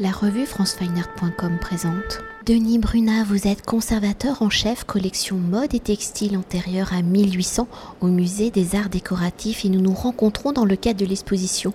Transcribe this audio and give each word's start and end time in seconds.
La 0.00 0.12
revue 0.12 0.46
francefineart.com 0.46 1.58
présente. 1.60 2.20
Denis 2.46 2.78
Brunat, 2.78 3.24
vous 3.24 3.48
êtes 3.48 3.66
conservateur 3.66 4.42
en 4.42 4.48
chef 4.48 4.84
collection 4.84 5.38
mode 5.38 5.74
et 5.74 5.80
textile 5.80 6.36
antérieure 6.36 6.92
à 6.92 7.02
1800 7.02 7.66
au 8.00 8.06
musée 8.06 8.52
des 8.52 8.76
arts 8.76 8.90
décoratifs 8.90 9.64
et 9.64 9.68
nous 9.68 9.80
nous 9.80 9.92
rencontrons 9.92 10.52
dans 10.52 10.64
le 10.64 10.76
cadre 10.76 11.00
de 11.00 11.04
l'exposition 11.04 11.74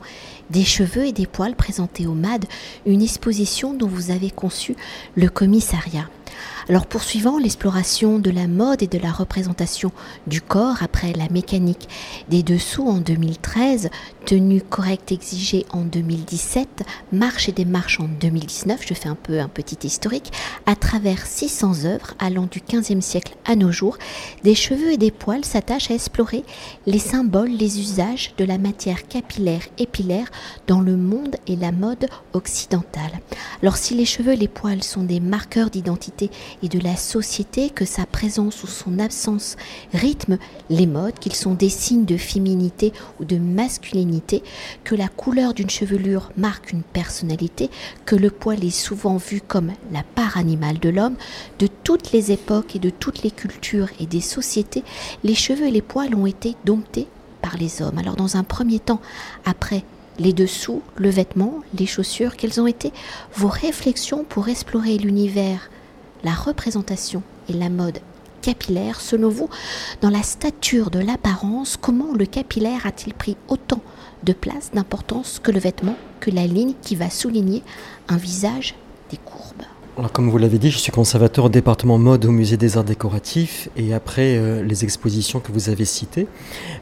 Des 0.51 0.63
cheveux 0.63 1.05
et 1.05 1.12
des 1.12 1.28
poils 1.28 1.57
présentés 1.57 2.07
au 2.07 2.13
MAD, 2.13 2.46
une 2.86 3.01
exposition 3.01 3.73
dont 3.73 3.89
vous 3.89 4.09
avez 4.09 4.32
conçu 4.32 4.78
le 5.16 5.28
commissariat. 5.28 6.08
Alors 6.70 6.86
poursuivant 6.86 7.40
l'exploration 7.40 8.20
de 8.20 8.32
la 8.32 8.48
mode 8.48 8.84
et 8.84 8.88
de 8.88 8.98
la 8.98 9.12
représentation 9.12 9.92
du 10.28 10.42
corps 10.42 10.82
après 10.82 11.12
la 11.12 11.28
mécanique 11.28 11.90
des 12.30 12.42
dessous 12.42 12.88
en 12.88 13.00
2013, 13.00 13.90
tenue 14.26 14.62
correcte 14.62 15.12
exigée 15.12 15.66
en 15.72 15.82
2017, 15.82 16.84
marche 17.12 17.50
et 17.50 17.52
démarche 17.52 18.00
en 18.00 18.08
2019, 18.08 18.82
je 18.88 18.94
fais 18.94 19.09
un 19.09 19.16
peu 19.16 19.41
un 19.41 19.50
petit 19.50 19.86
historique, 19.86 20.31
à 20.66 20.78
travers 20.78 21.26
600 21.26 21.84
œuvres 21.84 22.14
allant 22.20 22.48
du 22.50 22.59
15e 22.59 23.02
siècle 23.02 23.36
à 23.44 23.58
nos 23.58 23.73
jours, 23.73 23.98
des 24.45 24.55
cheveux 24.55 24.94
et 24.94 24.98
des 24.98 25.12
poils 25.12 25.44
s'attachent 25.44 25.92
à 25.92 25.95
explorer 25.95 26.45
les 26.86 27.00
symboles, 27.00 27.52
les 27.52 27.81
usages 27.81 28.34
de 28.38 28.45
la 28.45 28.58
matière 28.58 29.05
capillaire 29.09 29.64
épilaire 29.78 30.28
dans 30.67 30.80
le 30.80 30.95
monde 30.95 31.36
et 31.48 31.58
la 31.58 31.73
mode 31.73 32.08
occidentale. 32.31 33.20
Alors 33.62 33.76
si 33.76 33.95
les 33.95 34.05
cheveux 34.05 34.34
et 34.34 34.38
les 34.38 34.48
poils 34.48 34.84
sont 34.84 35.03
des 35.03 35.20
marqueurs 35.20 35.70
d'identité 35.70 36.12
et 36.22 36.70
de 36.70 36.80
la 36.80 36.95
société, 36.95 37.70
que 37.70 37.85
sa 37.85 38.05
présence 38.05 38.63
ou 38.63 38.67
son 38.67 38.99
absence 38.99 39.55
rythme 39.94 40.38
les 40.70 40.86
modes, 40.86 41.20
qu'ils 41.20 41.36
sont 41.36 41.53
des 41.53 41.70
signes 41.70 42.05
de 42.05 42.17
féminité 42.17 42.94
ou 43.20 43.26
de 43.26 43.38
masculinité, 43.38 44.44
que 44.84 44.95
la 44.95 45.08
couleur 45.08 45.53
d'une 45.53 45.70
chevelure 45.70 46.31
marque 46.38 46.72
une 46.72 46.84
personnalité, 46.84 47.70
que 48.05 48.16
le 48.16 48.30
poil 48.30 48.63
est 48.63 48.70
souvent 48.70 49.17
vu 49.17 49.41
comme 49.41 49.72
la 49.91 50.03
part 50.03 50.38
animale 50.38 50.80
de 50.80 50.89
l'homme, 50.89 51.16
de 51.59 51.67
toutes 51.67 52.12
les 52.12 52.31
époques 52.31 52.75
et 52.75 52.80
de 52.80 52.89
toutes 52.89 53.23
les 53.23 53.31
cultures 53.31 53.89
et 54.00 54.06
des 54.06 54.22
sociétés, 54.22 54.84
les 55.23 55.36
cheveux 55.36 55.67
et 55.67 55.72
les 55.72 55.81
poils 55.81 56.16
ont 56.16 56.25
été 56.25 56.56
domptés 56.66 57.08
par 57.41 57.58
les 57.58 57.81
hommes. 57.81 57.97
Alors 57.97 58.16
dans 58.16 58.38
un 58.38 58.44
premier 58.44 58.80
temps, 58.80 59.02
après 59.45 59.84
les 60.19 60.34
dessous, 60.34 60.81
le 60.95 61.09
vêtement, 61.09 61.61
les 61.78 61.86
chaussures, 61.86 62.36
quelles 62.36 62.61
ont 62.61 62.67
été 62.67 62.91
vos 63.36 63.47
réflexions 63.47 64.23
pour 64.23 64.47
explorer 64.47 64.97
l'univers 64.97 65.69
la 66.23 66.33
représentation 66.33 67.21
et 67.49 67.53
la 67.53 67.69
mode 67.69 67.99
capillaire, 68.41 69.02
selon 69.02 69.29
vous, 69.29 69.49
dans 70.02 70.09
la 70.09 70.21
stature 70.21 70.91
de 70.91 70.99
l'apparence, 70.99 71.77
comment 71.77 72.13
le 72.13 72.25
capillaire 72.25 72.85
a-t-il 72.85 73.13
pris 73.13 73.38
autant 73.47 73.81
de 74.23 74.33
place, 74.33 74.71
d'importance 74.73 75.39
que 75.39 75.51
le 75.51 75.59
vêtement, 75.59 75.95
que 76.19 76.31
la 76.31 76.45
ligne 76.45 76.73
qui 76.81 76.95
va 76.95 77.09
souligner 77.09 77.63
un 78.09 78.17
visage, 78.17 78.75
des 79.09 79.17
courbes? 79.17 79.63
Alors, 79.95 80.11
comme 80.11 80.27
vous 80.27 80.39
l'avez 80.39 80.58
dit, 80.58 80.72
je 80.72 80.80
suis 80.80 80.91
conservateur 80.91 81.45
au 81.45 81.49
département 81.49 81.99
mode 81.99 82.25
au 82.25 82.31
musée 82.31 82.58
des 82.58 82.77
arts 82.80 82.83
décoratifs 82.83 83.69
et 83.77 83.94
après 83.94 84.38
euh, 84.38 84.63
les 84.63 84.83
expositions 84.83 85.39
que 85.39 85.52
vous 85.52 85.69
avez 85.69 85.85
citées, 85.85 86.25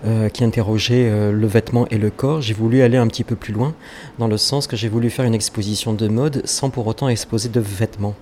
euh, 0.05 0.29
qui 0.29 0.45
interrogeaient 0.45 1.09
euh, 1.09 1.33
le 1.33 1.45
vêtement 1.45 1.85
et 1.89 1.97
le 1.97 2.09
corps, 2.09 2.39
j'ai 2.39 2.53
voulu 2.53 2.81
aller 2.83 2.95
un 2.95 3.07
petit 3.07 3.25
peu 3.25 3.35
plus 3.35 3.51
loin, 3.51 3.73
dans 4.17 4.29
le 4.29 4.37
sens 4.37 4.65
que 4.65 4.77
j'ai 4.77 4.87
voulu 4.87 5.09
faire 5.09 5.25
une 5.25 5.33
exposition 5.33 5.91
de 5.91 6.07
mode 6.07 6.41
sans 6.45 6.69
pour 6.69 6.87
autant 6.87 7.09
exposer 7.09 7.49
de 7.49 7.59
vêtements, 7.59 8.15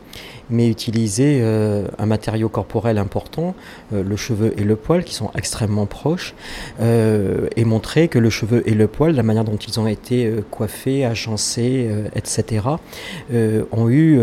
mais 0.50 0.68
utiliser 0.68 1.44
un 1.44 2.06
matériau 2.08 2.50
corporel 2.50 2.98
important, 2.98 3.54
le 3.92 4.16
cheveu 4.16 4.54
et 4.58 4.64
le 4.64 4.76
poil, 4.76 5.04
qui 5.04 5.14
sont 5.14 5.30
extrêmement 5.36 5.86
proches, 5.86 6.34
et 6.82 7.66
montrer 7.66 8.08
que 8.08 8.18
le 8.18 8.32
cheveu 8.32 8.68
et 8.68 8.74
le 8.74 8.88
poil, 8.88 9.14
la 9.16 9.22
manière 9.22 9.44
dont 9.44 9.58
ils 9.58 9.80
ont 9.80 9.86
été 9.86 10.34
coiffés, 10.50 11.06
agencés, 11.06 11.88
etc., 12.16 12.62
ont 13.72 13.90
eu 13.90 14.20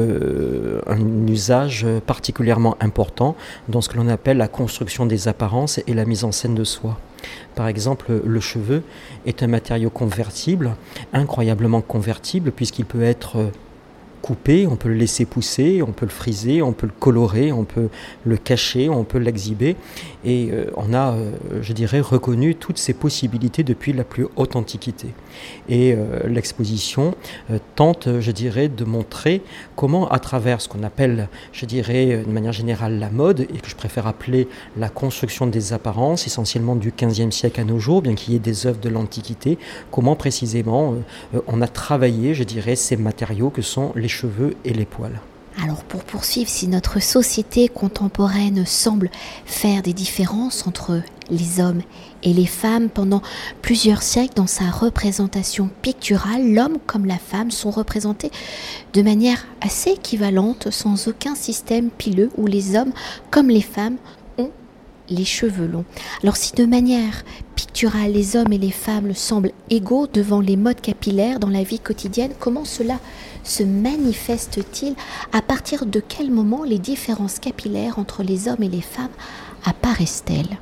un 0.87 1.27
usage 1.27 1.87
particulièrement 2.07 2.77
important 2.81 3.37
dans 3.69 3.81
ce 3.81 3.89
que 3.89 3.97
l'on 3.97 4.09
appelle 4.09 4.37
la 4.37 4.49
construction 4.49 5.07
des 5.07 5.29
apparences 5.29 5.81
et 5.87 5.95
la 5.95 6.05
mise 6.05 6.25
en 6.25 6.33
scène 6.33 6.55
de 6.55 6.65
soi. 6.65 6.99
Par 7.55 7.69
exemple, 7.69 8.21
le 8.25 8.41
cheveu 8.41 8.83
est 9.25 9.43
un 9.43 9.47
matériau 9.47 9.91
convertible, 9.91 10.77
incroyablement 11.13 11.81
convertible, 11.81 12.53
puisqu'il 12.53 12.85
peut 12.85 13.03
être 13.03 13.51
on 14.31 14.77
peut 14.77 14.89
le 14.89 14.95
laisser 14.95 15.25
pousser, 15.25 15.83
on 15.83 15.93
peut 15.93 16.07
le 16.07 16.11
friser, 16.11 16.63
on 16.63 16.73
peut 16.73 16.87
le 16.87 16.93
colorer, 16.99 17.53
on 17.53 17.65
peut 17.65 17.89
le 18.25 18.37
cacher, 18.37 18.89
on 18.89 19.05
peut 19.05 19.19
l'exhiber. 19.19 19.77
Et 20.25 20.49
euh, 20.51 20.71
on 20.77 20.93
a, 20.93 21.13
euh, 21.13 21.31
je 21.63 21.73
dirais, 21.73 22.01
reconnu 22.01 22.57
toutes 22.57 22.79
ces 22.79 22.95
possibilités 22.95 23.63
depuis 23.63 23.93
la 23.93 24.03
plus 24.03 24.27
haute 24.37 24.57
antiquité. 24.57 25.09
Et 25.69 25.93
euh, 25.93 26.27
l'exposition 26.27 27.15
tente, 27.75 28.09
je 28.21 28.31
dirais, 28.31 28.69
de 28.69 28.85
montrer 28.85 29.43
comment, 29.77 30.09
à 30.09 30.19
travers 30.19 30.61
ce 30.61 30.69
qu'on 30.69 30.83
appelle, 30.83 31.29
je 31.53 31.67
dirais, 31.67 32.23
de 32.27 32.33
manière 32.33 32.53
générale, 32.53 32.99
la 32.99 33.11
mode, 33.11 33.41
et 33.41 33.59
que 33.59 33.69
je 33.69 33.77
préfère 33.77 34.07
appeler 34.07 34.49
la 34.77 34.89
construction 34.89 35.47
des 35.47 35.73
apparences, 35.73 36.27
essentiellement 36.27 36.75
du 36.75 36.93
XVe 36.97 37.31
siècle 37.31 37.61
à 37.61 37.65
nos 37.65 37.79
jours, 37.79 38.03
bien 38.03 38.15
qu'il 38.15 38.33
y 38.33 38.37
ait 38.37 38.41
des 38.41 38.67
œuvres 38.67 38.81
de 38.81 38.89
l'Antiquité, 38.89 39.59
comment 39.91 40.17
précisément 40.17 40.95
on 41.47 41.61
a 41.61 41.69
travaillé, 41.69 42.35
je 42.35 42.45
dirais, 42.45 42.77
ces 42.77 42.97
matériaux 42.97 43.51
que 43.51 43.63
sont 43.63 43.93
les 43.95 44.09
cheveux 44.17 44.57
et 44.65 44.73
les 44.73 44.87
poils. 44.87 45.21
Alors 45.63 45.85
pour 45.85 46.05
poursuivre, 46.05 46.51
si 46.51 46.69
notre 46.69 47.01
société 47.01 47.69
contemporaine 47.69 48.67
semble 48.67 49.11
faire 49.47 49.83
des 49.83 49.95
différences 49.95 50.67
entre 50.67 51.01
les 51.31 51.61
hommes 51.61 51.81
et 52.23 52.33
les 52.33 52.47
femmes 52.47 52.89
pendant 52.91 53.23
plusieurs 53.63 54.03
siècles 54.03 54.35
dans 54.35 54.47
sa 54.47 54.71
représentation 54.71 55.71
picturale, 55.81 56.53
l'homme 56.53 56.79
comme 56.87 57.07
la 57.07 57.19
femme 57.19 57.51
sont 57.51 57.71
représentés 57.71 58.31
de 58.93 59.03
manière 59.03 59.47
assez 59.63 59.91
équivalente 59.91 60.71
sans 60.71 61.09
aucun 61.09 61.35
système 61.35 61.91
pileux 61.91 62.31
où 62.37 62.47
les 62.47 62.77
hommes 62.77 62.93
comme 63.31 63.49
les 63.49 63.63
femmes 63.63 63.97
ont 64.37 64.51
les 65.09 65.25
cheveux 65.25 65.67
longs. 65.67 65.87
Alors 66.23 66.37
si 66.37 66.55
de 66.55 66.67
manière 66.67 67.25
picturale 67.55 68.13
les 68.13 68.37
hommes 68.37 68.53
et 68.53 68.59
les 68.59 68.71
femmes 68.71 69.15
semblent 69.15 69.53
égaux 69.71 70.07
devant 70.07 70.41
les 70.41 70.57
modes 70.57 70.81
capillaires 70.81 71.41
dans 71.41 71.51
la 71.51 71.63
vie 71.63 71.81
quotidienne, 71.81 72.33
comment 72.39 72.67
cela 72.67 72.99
se 73.47 73.63
manifeste-t-il 73.63 74.95
À 75.33 75.43
partir 75.43 75.87
de 75.87 76.01
quel 76.01 76.31
moment 76.31 76.65
les 76.65 76.79
différences 76.79 77.39
capillaires 77.39 77.99
entre 77.99 78.23
les 78.23 78.49
hommes 78.49 78.63
et 78.63 78.69
les 78.69 78.83
femmes 78.83 79.09
apparaissent-elles 79.65 80.59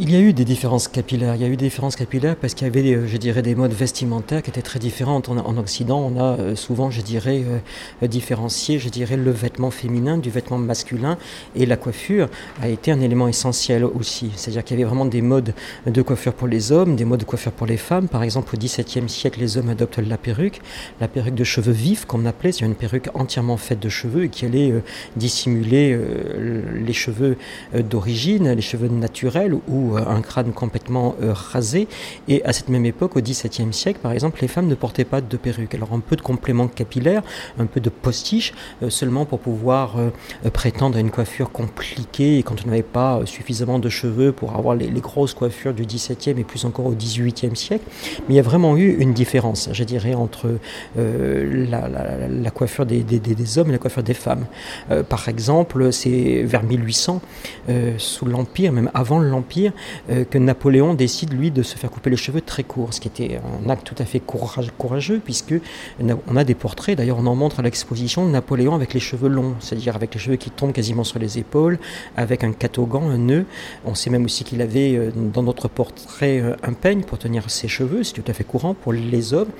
il 0.00 0.10
y 0.10 0.16
a 0.16 0.20
eu 0.20 0.32
des 0.32 0.46
différences 0.46 0.88
capillaires. 0.88 1.34
Il 1.34 1.42
y 1.42 1.44
a 1.44 1.48
eu 1.48 1.56
des 1.58 1.66
différences 1.66 1.94
capillaires 1.94 2.34
parce 2.34 2.54
qu'il 2.54 2.66
y 2.66 2.70
avait, 2.70 2.94
euh, 2.94 3.06
je 3.06 3.18
dirais, 3.18 3.42
des 3.42 3.54
modes 3.54 3.74
vestimentaires 3.74 4.42
qui 4.42 4.48
étaient 4.48 4.62
très 4.62 4.78
différents. 4.78 5.20
En, 5.28 5.58
Occident, 5.58 5.98
on 6.00 6.18
a 6.18 6.38
euh, 6.38 6.56
souvent, 6.56 6.90
je 6.90 7.02
dirais, 7.02 7.44
euh, 8.02 8.06
différencié, 8.06 8.78
je 8.78 8.88
dirais, 8.88 9.18
le 9.18 9.30
vêtement 9.30 9.70
féminin 9.70 10.16
du 10.16 10.30
vêtement 10.30 10.56
masculin 10.56 11.18
et 11.54 11.66
la 11.66 11.76
coiffure 11.76 12.28
a 12.62 12.68
été 12.68 12.92
un 12.92 13.00
élément 13.02 13.28
essentiel 13.28 13.84
aussi. 13.84 14.30
C'est-à-dire 14.36 14.64
qu'il 14.64 14.78
y 14.78 14.80
avait 14.80 14.88
vraiment 14.88 15.04
des 15.04 15.20
modes 15.20 15.52
de 15.86 16.02
coiffure 16.02 16.32
pour 16.32 16.48
les 16.48 16.72
hommes, 16.72 16.96
des 16.96 17.04
modes 17.04 17.20
de 17.20 17.26
coiffure 17.26 17.52
pour 17.52 17.66
les 17.66 17.76
femmes. 17.76 18.08
Par 18.08 18.22
exemple, 18.22 18.54
au 18.54 18.58
XVIIe 18.58 19.08
siècle, 19.08 19.38
les 19.40 19.58
hommes 19.58 19.68
adoptent 19.68 19.98
la 19.98 20.16
perruque, 20.16 20.62
la 21.02 21.08
perruque 21.08 21.34
de 21.34 21.44
cheveux 21.44 21.72
vifs, 21.72 22.06
qu'on 22.06 22.24
appelait, 22.24 22.52
c'est 22.52 22.64
une 22.64 22.74
perruque 22.74 23.10
entièrement 23.12 23.58
faite 23.58 23.80
de 23.80 23.90
cheveux 23.90 24.24
et 24.24 24.28
qui 24.30 24.46
allait 24.46 24.72
dissimuler 25.16 25.98
les 26.74 26.92
cheveux 26.94 27.36
d'origine, 27.74 28.50
les 28.50 28.62
cheveux 28.62 28.88
naturels 28.88 29.54
ou 29.68 29.89
euh, 29.96 30.04
un 30.06 30.22
crâne 30.22 30.52
complètement 30.52 31.14
euh, 31.22 31.32
rasé. 31.32 31.88
Et 32.28 32.44
à 32.44 32.52
cette 32.52 32.68
même 32.68 32.84
époque, 32.86 33.16
au 33.16 33.20
XVIIe 33.20 33.72
siècle, 33.72 34.00
par 34.02 34.12
exemple, 34.12 34.38
les 34.42 34.48
femmes 34.48 34.66
ne 34.66 34.74
portaient 34.74 35.04
pas 35.04 35.20
de 35.20 35.36
perruque. 35.36 35.74
Alors 35.74 35.92
un 35.92 36.00
peu 36.00 36.16
de 36.16 36.20
complément 36.20 36.68
capillaire, 36.68 37.22
un 37.58 37.66
peu 37.66 37.80
de 37.80 37.90
postiche, 37.90 38.52
euh, 38.82 38.90
seulement 38.90 39.24
pour 39.24 39.40
pouvoir 39.40 39.96
prétendre 40.52 40.96
à 40.96 41.00
une 41.00 41.10
coiffure 41.10 41.50
compliquée 41.50 42.38
et 42.38 42.42
quand 42.42 42.56
on 42.64 42.68
n'avait 42.68 42.82
pas 42.82 43.20
suffisamment 43.24 43.78
de 43.78 43.88
cheveux 43.88 44.32
pour 44.32 44.54
avoir 44.56 44.74
les, 44.74 44.88
grosses 45.00 45.34
coiffures 45.34 45.72
du 45.72 45.84
XVIIe 45.84 46.38
et 46.38 46.44
plus 46.44 46.64
encore 46.64 46.86
au 46.86 46.92
XVIIIe 46.92 47.56
siècle. 47.56 47.84
Mais 48.28 48.34
il 48.34 48.36
y 48.36 48.40
a 48.40 48.42
vraiment 48.42 48.76
eu 48.76 48.96
une 48.98 49.14
différence, 49.14 49.70
je 49.72 49.84
dirais, 49.84 50.14
entre 50.14 50.58
la, 50.96 52.50
coiffure 52.50 52.86
des, 52.86 53.58
hommes 53.58 53.68
et 53.68 53.72
la 53.72 53.78
coiffure 53.78 54.02
des 54.02 54.14
femmes. 54.14 54.46
par 55.08 55.28
exemple, 55.28 55.92
c'est 55.92 56.42
vers 56.42 56.62
1800, 56.62 57.20
sous 57.98 58.26
l'Empire, 58.26 58.72
même 58.72 58.90
avant 58.94 59.20
l'Empire, 59.20 59.72
euh, 60.10 60.24
que 60.24 60.38
Napoléon 60.38 60.94
décide, 60.94 61.32
lui, 61.32 61.50
de 61.50 61.62
se 61.62 61.76
faire 61.76 61.90
couper 61.90 62.10
les 62.10 62.16
cheveux 62.16 62.40
très 62.40 62.62
courts, 62.62 62.94
ce 62.94 63.00
qui 63.00 63.08
était 63.08 63.40
un 63.64 63.68
acte 63.70 63.86
tout 63.86 63.94
à 63.98 64.04
fait 64.04 64.20
courageux, 64.20 65.20
puisque 65.24 65.54
on 66.28 66.36
a 66.36 66.44
des 66.44 66.54
portraits, 66.54 66.96
d'ailleurs 66.96 67.18
on 67.18 67.26
en 67.26 67.34
montre 67.34 67.60
à 67.60 67.62
l'exposition, 67.62 68.26
de 68.26 68.30
Napoléon 68.30 68.74
avec 68.74 68.94
les 68.94 69.00
cheveux 69.00 69.28
longs, 69.28 69.54
c'est-à-dire 69.60 69.96
avec 69.96 70.14
les 70.14 70.20
cheveux 70.20 70.36
qui 70.36 70.50
tombent 70.50 70.72
quasiment 70.72 71.04
sur 71.04 71.18
les 71.18 71.38
épaules, 71.38 71.78
avec 72.16 72.44
un 72.44 72.52
catogan, 72.52 73.10
un 73.10 73.18
nœud. 73.18 73.46
On 73.84 73.94
sait 73.94 74.10
même 74.10 74.24
aussi 74.24 74.44
qu'il 74.44 74.62
avait 74.62 74.96
euh, 74.96 75.10
dans 75.14 75.42
notre 75.42 75.68
portrait 75.68 76.40
euh, 76.40 76.56
un 76.62 76.72
peigne 76.72 77.02
pour 77.02 77.18
tenir 77.18 77.50
ses 77.50 77.68
cheveux, 77.68 78.02
c'est 78.02 78.14
tout 78.14 78.24
à 78.28 78.32
fait 78.32 78.44
courant 78.44 78.74
pour 78.74 78.92
les 78.92 79.34
hommes, 79.34 79.50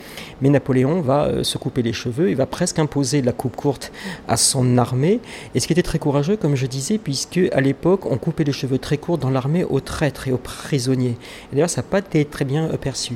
mais 0.41 0.51
Napoléon 0.51 1.01
va 1.01 1.45
se 1.45 1.59
couper 1.59 1.83
les 1.83 1.93
cheveux, 1.93 2.31
il 2.31 2.37
va 2.37 2.47
presque 2.47 2.79
imposer 2.79 3.23
la 3.23 3.33
coupe 3.33 3.57
courte 3.57 3.93
à 4.29 4.37
son 4.37 4.79
armée, 4.79 5.21
et 5.55 5.61
ce 5.61 5.67
qui 5.67 5.73
était 5.73 5.83
très 5.83 5.99
courageux, 5.99 6.37
comme 6.37 6.57
je 6.57 6.67
disais, 6.67 6.99
puisque 6.99 7.41
à 7.53 7.61
l'époque 7.61 8.07
on 8.07 8.17
coupait 8.17 8.45
les 8.45 8.53
cheveux 8.53 8.79
très 8.79 8.99
courts 8.99 9.19
dans 9.19 9.31
l'armée 9.31 9.65
au 9.65 9.81
trait 9.81 10.10
et 10.29 10.33
aux 10.33 10.39
prisonniers. 10.39 11.17
D'ailleurs, 11.53 11.71
ça 11.71 11.83
n'a 11.83 11.87
pas 11.89 11.99
été 11.99 12.25
très 12.25 12.45
bien 12.45 12.69
perçu. 12.81 13.15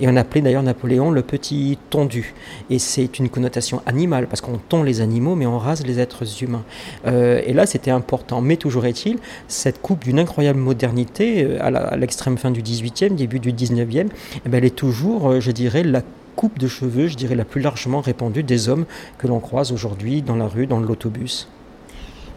Et 0.00 0.08
on 0.08 0.16
appelait 0.16 0.40
d'ailleurs 0.40 0.62
Napoléon 0.62 1.10
le 1.10 1.22
petit 1.22 1.78
tondu. 1.90 2.34
Et 2.70 2.78
c'est 2.78 3.18
une 3.18 3.28
connotation 3.28 3.82
animale, 3.86 4.26
parce 4.26 4.40
qu'on 4.40 4.58
tond 4.58 4.82
les 4.82 5.00
animaux, 5.00 5.34
mais 5.34 5.46
on 5.46 5.58
rase 5.58 5.86
les 5.86 6.00
êtres 6.00 6.42
humains. 6.42 6.64
Euh, 7.06 7.40
et 7.44 7.52
là, 7.52 7.66
c'était 7.66 7.90
important. 7.90 8.40
Mais 8.40 8.56
toujours 8.56 8.86
est-il, 8.86 9.18
cette 9.48 9.80
coupe 9.80 10.04
d'une 10.04 10.18
incroyable 10.18 10.58
modernité, 10.58 11.44
euh, 11.44 11.58
à 11.60 11.96
l'extrême 11.96 12.38
fin 12.38 12.50
du 12.50 12.62
18e, 12.62 13.14
début 13.14 13.40
du 13.40 13.52
19e, 13.52 14.08
eh 14.44 14.48
ben, 14.48 14.58
elle 14.58 14.64
est 14.64 14.76
toujours, 14.76 15.30
euh, 15.30 15.40
je 15.40 15.50
dirais, 15.50 15.82
la 15.82 16.02
coupe 16.36 16.58
de 16.58 16.68
cheveux, 16.68 17.08
je 17.08 17.16
dirais, 17.16 17.34
la 17.34 17.44
plus 17.44 17.62
largement 17.62 18.00
répandue 18.00 18.42
des 18.42 18.68
hommes 18.68 18.84
que 19.18 19.26
l'on 19.26 19.40
croise 19.40 19.72
aujourd'hui 19.72 20.22
dans 20.22 20.36
la 20.36 20.46
rue, 20.46 20.66
dans 20.66 20.80
l'autobus. 20.80 21.48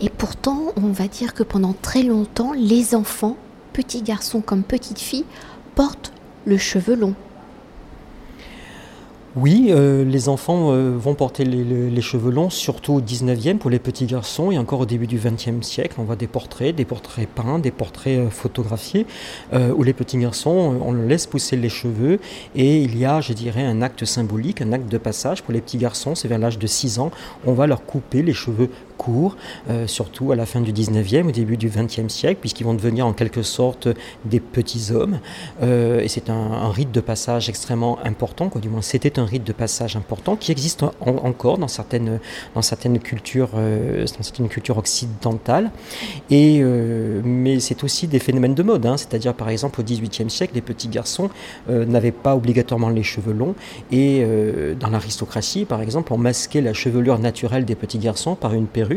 Et 0.02 0.10
pourtant, 0.10 0.74
on 0.78 0.92
va 0.94 1.08
dire 1.08 1.34
que 1.34 1.44
pendant 1.44 1.76
très 1.82 2.04
longtemps, 2.04 2.54
les 2.54 2.96
enfants, 2.96 3.36
petits 3.74 4.02
garçons 4.02 4.42
comme 4.42 4.64
petites 4.64 5.00
filles, 5.00 5.26
portent 5.76 6.12
le 6.46 6.58
cheveu 6.58 6.96
long. 6.96 7.16
Oui, 9.36 9.68
euh, 9.70 10.04
les 10.04 10.28
enfants 10.28 10.72
euh, 10.72 10.98
vont 10.98 11.14
porter 11.14 11.46
les, 11.46 12.02
cheveux 12.02 12.32
longs, 12.32 12.50
surtout 12.50 12.94
au 12.94 13.02
19e 13.02 13.58
pour 13.58 13.70
les 13.70 13.78
petits 13.78 14.08
garçons 14.08 14.52
et 14.52 14.58
encore 14.58 14.80
au 14.80 14.86
début 14.88 15.06
du 15.06 15.20
20e 15.20 15.62
siècle. 15.62 15.96
On 16.00 16.04
voit 16.04 16.16
des 16.16 16.26
portraits, 16.26 16.76
des 16.76 16.84
portraits 16.84 17.30
peints, 17.30 17.60
des 17.60 17.70
portraits 17.70 18.20
euh, 18.20 18.30
photographiés 18.30 19.06
où 19.54 19.84
les 19.84 19.94
petits 19.94 20.18
garçons, 20.18 20.80
on 20.84 20.92
leur 20.92 21.06
laisse 21.06 21.28
pousser 21.28 21.56
les 21.56 21.70
cheveux 21.70 22.20
et 22.56 22.82
il 22.82 22.98
y 22.98 23.06
a, 23.06 23.22
je 23.22 23.34
dirais, 23.34 23.64
un 23.64 23.82
acte 23.82 24.06
symbolique, 24.06 24.62
un 24.62 24.74
acte 24.74 24.90
de 24.90 24.98
passage 24.98 25.44
pour 25.44 25.54
les 25.54 25.62
petits 25.62 25.78
garçons, 25.78 26.16
c'est 26.16 26.28
vers 26.28 26.40
l'âge 26.40 26.58
de 26.58 26.68
6 26.68 27.00
ans. 27.00 27.12
On 27.46 27.54
va 27.54 27.68
leur 27.68 27.86
couper 27.86 28.22
les 28.22 28.34
cheveux 28.34 28.70
court, 29.00 29.38
euh, 29.70 29.88
surtout 29.88 30.32
à 30.32 30.36
la 30.36 30.46
fin 30.46 30.60
du 30.60 30.74
19e, 30.74 31.30
au 31.30 31.32
début 31.32 31.58
du 31.58 31.70
20e 31.70 32.10
siècle, 32.10 32.40
puisqu'ils 32.42 32.66
vont 32.66 32.74
devenir 32.74 33.08
en 33.08 33.14
quelque 33.14 33.42
sorte 33.42 33.88
des 34.26 34.42
petits 34.42 34.92
hommes. 34.92 35.20
Euh, 35.64 36.02
et 36.02 36.10
c'est 36.10 36.30
un, 36.30 36.70
rite 36.70 36.92
de 36.92 37.00
passage 37.00 37.50
extrêmement 37.50 37.98
important, 38.04 38.50
quoi, 38.50 38.62
du 38.62 38.70
moins 38.70 38.82
c'était 38.82 39.18
un 39.18 39.26
rite 39.26 39.46
de 39.46 39.54
passage 39.54 39.96
important 39.96 40.36
qui 40.36 40.52
existe 40.52 40.84
encore 41.00 41.58
dans 41.58 41.70
certaines, 41.70 42.20
dans 42.54 42.62
certaines, 42.62 43.00
cultures, 43.00 43.52
euh, 43.56 44.06
dans 44.06 44.24
certaines 44.24 44.50
cultures 44.50 44.78
occidentales. 44.78 45.72
Et, 46.30 46.62
mais 47.24 47.60
c'est 47.62 47.84
aussi 47.84 48.08
des 48.08 48.20
phénomènes 48.20 48.54
de 48.54 48.64
mode, 48.64 48.86
hein. 48.86 48.98
c'est-à-dire 48.98 49.34
par 49.34 49.50
exemple 49.50 49.80
au 49.80 49.84
18e 49.84 50.30
siècle, 50.30 50.54
les 50.56 50.62
petits 50.62 50.90
garçons 50.90 51.30
n'avaient 51.70 52.12
pas 52.12 52.36
obligatoirement 52.36 52.90
les 52.90 53.04
cheveux 53.04 53.34
longs. 53.34 53.56
Et 53.92 54.26
dans 54.80 54.90
l'aristocratie, 54.90 55.66
par 55.66 55.82
exemple, 55.82 56.12
on 56.12 56.18
masquait 56.18 56.62
la 56.62 56.74
chevelure 56.74 57.18
naturelle 57.20 57.66
des 57.66 57.76
petits 57.76 58.00
garçons 58.00 58.36
par 58.36 58.54
une 58.54 58.68
perruque 58.68 58.89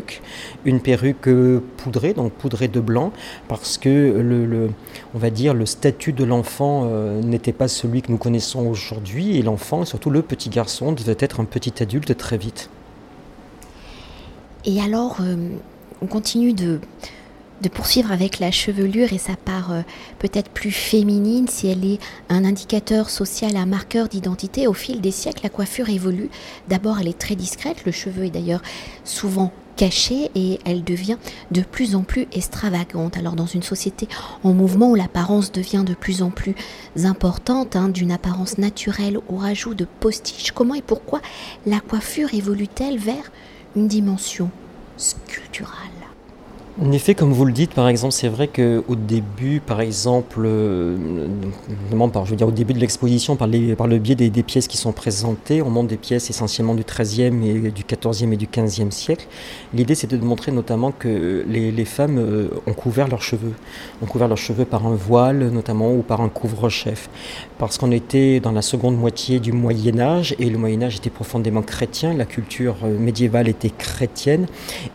une 0.65 0.81
perruque 0.81 1.29
euh, 1.29 1.61
poudrée, 1.77 2.15
donc 2.15 2.33
poudrée 2.33 2.69
de 2.69 2.81
blanc, 2.81 3.13
parce 3.49 3.79
que 3.79 3.89
le, 3.89 4.71
on 5.15 5.19
va 5.19 5.31
dire 5.31 5.55
le 5.55 5.67
statut 5.67 6.13
de 6.13 6.25
l'enfant 6.25 6.89
euh, 6.91 7.21
n'était 7.21 7.53
pas 7.53 7.69
celui 7.69 8.03
que 8.03 8.11
nous 8.11 8.19
connaissons 8.19 8.67
aujourd'hui, 8.67 9.37
et 9.37 9.43
l'enfant, 9.43 9.85
surtout 9.85 10.11
le 10.11 10.23
petit 10.23 10.49
garçon, 10.49 10.93
devait 10.93 11.17
être 11.19 11.41
un 11.41 11.45
petit 11.45 11.83
adulte 11.83 12.17
très 12.17 12.39
vite. 12.39 12.71
Et 14.65 14.81
alors, 14.81 15.17
euh, 15.21 15.49
on 16.01 16.07
continue 16.07 16.53
de, 16.53 16.79
de 17.63 17.69
poursuivre 17.69 18.13
avec 18.13 18.39
la 18.39 18.51
chevelure 18.51 19.13
et 19.13 19.19
sa 19.19 19.35
part 19.37 19.73
euh, 19.73 19.83
peut-être 20.19 20.51
plus 20.51 20.71
féminine, 20.71 21.49
si 21.49 21.69
elle 21.69 21.85
est 21.85 21.99
un 22.29 22.45
indicateur 22.45 23.11
social, 23.11 23.57
un 23.57 23.67
marqueur 23.67 24.09
d'identité, 24.09 24.67
au 24.67 24.73
fil 24.73 25.01
des 25.01 25.11
siècles, 25.11 25.41
la 25.45 25.49
coiffure 25.49 25.89
évolue. 25.89 26.31
D'abord, 26.69 26.99
elle 27.01 27.09
est 27.09 27.19
très 27.19 27.37
discrète, 27.37 27.85
le 27.85 27.93
cheveu 27.93 28.25
est 28.27 28.31
d'ailleurs 28.31 28.63
souvent 29.05 29.53
caché 29.77 30.31
et 30.35 30.59
elle 30.65 30.85
devient 30.85 31.17
de 31.51 31.63
plus 31.63 31.95
en 31.95 32.03
plus 32.03 32.27
extravagante. 32.33 33.17
Alors 33.17 33.35
dans 33.35 33.47
une 33.47 33.63
société 33.63 34.09
en 34.45 34.53
mouvement 34.53 34.91
où 34.91 34.95
l'apparence 34.95 35.53
devient 35.53 35.85
de 35.87 35.95
plus 35.95 36.23
en 36.23 36.31
plus 36.31 36.55
importante, 37.05 37.77
hein, 37.77 37.89
d'une 37.89 38.13
apparence 38.13 38.59
naturelle 38.59 39.19
au 39.29 39.37
rajout 39.37 39.75
de 39.75 39.87
postiches, 40.01 40.53
comment 40.53 40.75
et 40.75 40.83
pourquoi 40.83 41.21
la 41.67 41.81
coiffure 41.81 42.35
évolue-t-elle 42.35 42.99
vers 42.99 43.31
une 43.77 43.89
dimension 43.89 44.51
sculpturale? 44.97 46.02
En 46.81 46.91
effet, 46.91 47.15
comme 47.15 47.33
vous 47.33 47.45
le 47.45 47.53
dites, 47.53 47.75
par 47.75 47.87
exemple, 47.87 48.15
c'est 48.15 48.29
vrai 48.29 48.49
qu'au 48.49 48.95
début, 48.95 49.61
par 49.61 49.83
exemple, 49.83 50.41
euh, 50.47 50.97
je 51.91 52.31
veux 52.31 52.37
dire, 52.37 52.49
au 52.49 52.53
début 52.53 52.73
de 52.73 52.79
l'exposition, 52.79 53.37
par, 53.37 53.47
par, 53.77 53.87
le 53.87 53.99
biais 53.99 54.15
des, 54.15 54.43
pièces 54.43 54.69
qui 54.69 54.79
sont 54.79 54.93
présentées, 54.93 55.61
on 55.61 55.69
montre 55.69 55.89
des 55.89 55.99
pièces 55.99 56.31
essentiellement 56.31 56.75
du 56.75 56.83
XIIIe 56.83 57.47
et 57.47 57.71
du 57.71 57.85
XIVe 57.85 58.33
et 58.33 58.37
du 58.37 58.47
XVe 58.47 58.91
siècle. 58.91 59.27
L'idée, 59.75 59.95
c'était 59.95 60.17
de 60.17 60.25
montrer 60.25 60.51
notamment 60.51 60.93
que 60.93 61.45
les, 61.47 61.85
femmes 61.85 62.19
euh, 62.19 62.49
ont 62.67 62.73
couvert 62.73 63.09
leurs 63.09 63.23
cheveux, 63.23 63.53
ont 64.03 64.07
couvert 64.07 64.29
leurs 64.29 64.39
cheveux 64.39 64.65
par 64.65 64.87
un 64.87 64.95
voile, 64.95 65.51
notamment, 65.51 65.93
ou 65.93 66.01
par 66.01 66.23
un 66.23 66.31
couvre-chef, 66.31 67.11
parce 67.59 67.77
qu'on 67.77 67.93
était 67.93 68.41
dans 68.41 68.53
la 68.53 68.63
seconde 68.63 68.97
moitié 68.97 69.41
du 69.41 69.53
Moyen 69.53 70.01
Âge 70.01 70.35
et 70.39 70.49
le 70.49 70.57
Moyen 70.57 70.85
Âge 70.85 70.97
était 70.97 71.11
profondément 71.11 71.61
chrétien, 71.61 72.15
la 72.15 72.25
culture 72.25 72.77
euh, 72.85 72.99
médiévale 72.99 73.49
était 73.49 73.71
chrétienne 73.71 74.47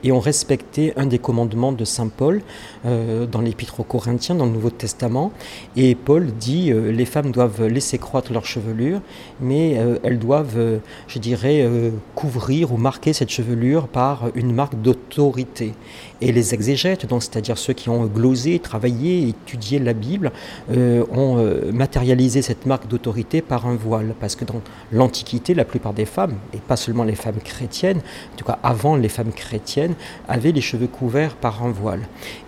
et 0.04 0.12
on 0.12 0.20
respectait 0.20 0.94
un 0.98 1.06
des 1.06 1.20
commandements 1.20 1.67
de 1.72 1.86
Saint 1.86 2.10
Paul 2.10 2.42
euh, 2.88 3.26
dans 3.26 3.42
l'Épître 3.42 3.80
aux 3.80 3.84
Corinthiens, 3.84 4.36
dans 4.36 4.46
le 4.46 4.52
Nouveau 4.52 4.70
Testament. 4.70 5.32
Et 5.76 5.94
Paul 5.96 6.28
dit 6.28 6.72
euh, 6.72 6.92
les 6.92 7.06
femmes 7.06 7.32
doivent 7.32 7.66
laisser 7.66 7.98
croître 7.98 8.32
leur 8.32 8.46
chevelure, 8.46 9.02
mais 9.42 9.78
euh, 9.78 9.98
elles 10.04 10.20
doivent, 10.20 10.80
je 11.08 11.20
dirais, 11.20 11.68
couvrir 12.16 12.72
ou 12.72 12.78
marquer 12.78 13.14
cette 13.14 13.30
chevelure 13.30 13.88
par 13.88 14.30
une 14.36 14.54
marque 14.54 14.82
d'autorité. 14.82 15.74
Et 16.22 16.32
les 16.32 16.54
exégètes, 16.54 17.06
c'est-à-dire 17.20 17.58
ceux 17.58 17.74
qui 17.74 17.90
ont 17.90 18.06
glosé, 18.06 18.60
travaillé, 18.60 19.30
étudié 19.30 19.80
la 19.80 19.94
Bible, 19.94 20.32
ont 20.70 21.44
matérialisé 21.72 22.42
cette 22.42 22.66
marque 22.66 22.88
d'autorité 22.88 23.42
par 23.42 23.68
un 23.68 23.76
voile, 23.76 24.16
parce 24.20 24.36
que 24.36 24.46
dans 24.46 24.62
l'Antiquité, 24.92 25.54
la 25.54 25.66
plupart 25.66 25.94
des 25.94 26.06
femmes, 26.06 26.36
et 26.54 26.58
pas 26.58 26.76
seulement 26.76 27.04
les 27.04 27.16
femmes 27.16 27.40
chrétiennes, 27.44 28.02
en 28.34 28.38
tout 28.38 28.46
cas 28.46 28.58
avant 28.64 28.96
les 28.96 29.10
femmes 29.10 29.32
chrétiennes, 29.32 29.94
avaient 30.28 30.52
les 30.52 30.62
cheveux 30.62 30.88
couverts 30.88 31.36
par 31.36 31.64
un 31.64 31.70
voile. 31.70 32.02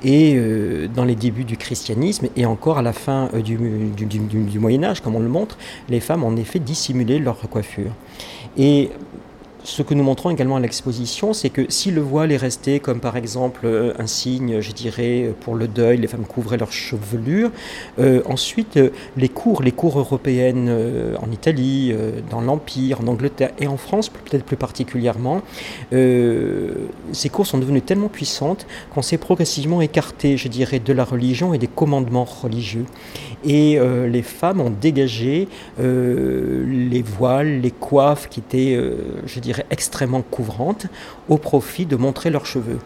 Et 0.04 0.29
euh, 0.38 0.88
dans 0.88 1.06
les 1.06 1.16
débuts 1.16 1.44
du 1.44 1.58
christianisme 1.58 2.28
et 2.36 2.46
encore 2.46 2.78
à 2.78 2.82
la 2.82 2.94
fin 2.94 3.30
euh, 3.34 3.42
du, 3.42 4.60
Moyen 4.60 4.84
Âge, 4.84 5.02
comme 5.02 5.16
on 5.16 5.20
le 5.20 5.30
montre, 5.30 5.58
les 5.90 6.00
femmes 6.00 6.24
en 6.24 6.36
effet 6.36 6.60
dissimulaient 6.60 7.20
leur 7.20 7.38
coiffure. 7.50 7.92
Ce 9.70 9.84
que 9.84 9.94
nous 9.94 10.04
montrons 10.04 10.30
également 10.32 10.56
à 10.56 10.60
l'exposition, 10.60 11.34
c'est 11.34 11.50
que 11.50 11.66
si 11.70 11.92
le 11.92 12.02
voile 12.02 12.32
est 12.32 12.38
resté 12.38 12.80
comme 12.80 13.00
par 13.00 13.16
exemple 13.18 13.62
euh, 13.66 13.94
un 14.00 14.08
signe, 14.08 14.62
je 14.62 14.72
dirais, 14.72 15.34
pour 15.42 15.56
le 15.56 15.68
deuil, 15.68 15.98
les 15.98 16.08
femmes 16.08 16.26
couvraient 16.26 16.58
leur 16.58 16.72
chevelure, 16.72 17.52
euh, 18.00 18.22
ensuite 18.26 18.78
euh, 18.78 18.90
les 19.16 19.30
cours, 19.30 19.62
les 19.62 19.72
cours 19.72 20.00
européennes 20.00 20.70
en 21.22 21.32
Italie, 21.32 21.94
dans 22.30 22.42
l'Empire, 22.42 23.02
en 23.02 23.08
Angleterre 23.08 23.52
et 23.60 23.68
en 23.68 23.78
France 23.78 24.10
peut-être 24.10 24.44
plus 24.44 24.58
particulièrement, 24.58 25.42
ces 25.92 27.30
cours 27.32 27.46
sont 27.46 27.58
devenues 27.58 27.82
tellement 27.82 28.08
puissantes 28.08 28.66
qu'on 28.94 29.02
s'est 29.02 29.18
progressivement 29.18 29.82
écarté, 29.82 30.38
je 30.38 30.48
dirais, 30.48 30.80
de 30.80 30.94
la 30.94 31.04
religion 31.04 31.54
et 31.54 31.58
des 31.58 31.68
commandements 31.68 32.26
religieux. 32.26 32.86
Et 33.44 33.80
les 33.80 34.22
femmes 34.22 34.60
ont 34.62 34.70
dégagé 34.70 35.48
les 35.78 37.02
voiles, 37.02 37.62
les 37.62 37.72
coiffes 37.72 38.28
qui 38.30 38.40
étaient, 38.42 38.80
je 39.26 39.40
dirais, 39.40 39.66
extrêmement 39.70 40.22
couvrantes 40.22 40.88
au 41.30 41.38
profit 41.38 41.86
de 41.86 41.96
montrer 41.96 42.30
leurs 42.30 42.46
cheveux. 42.46 42.80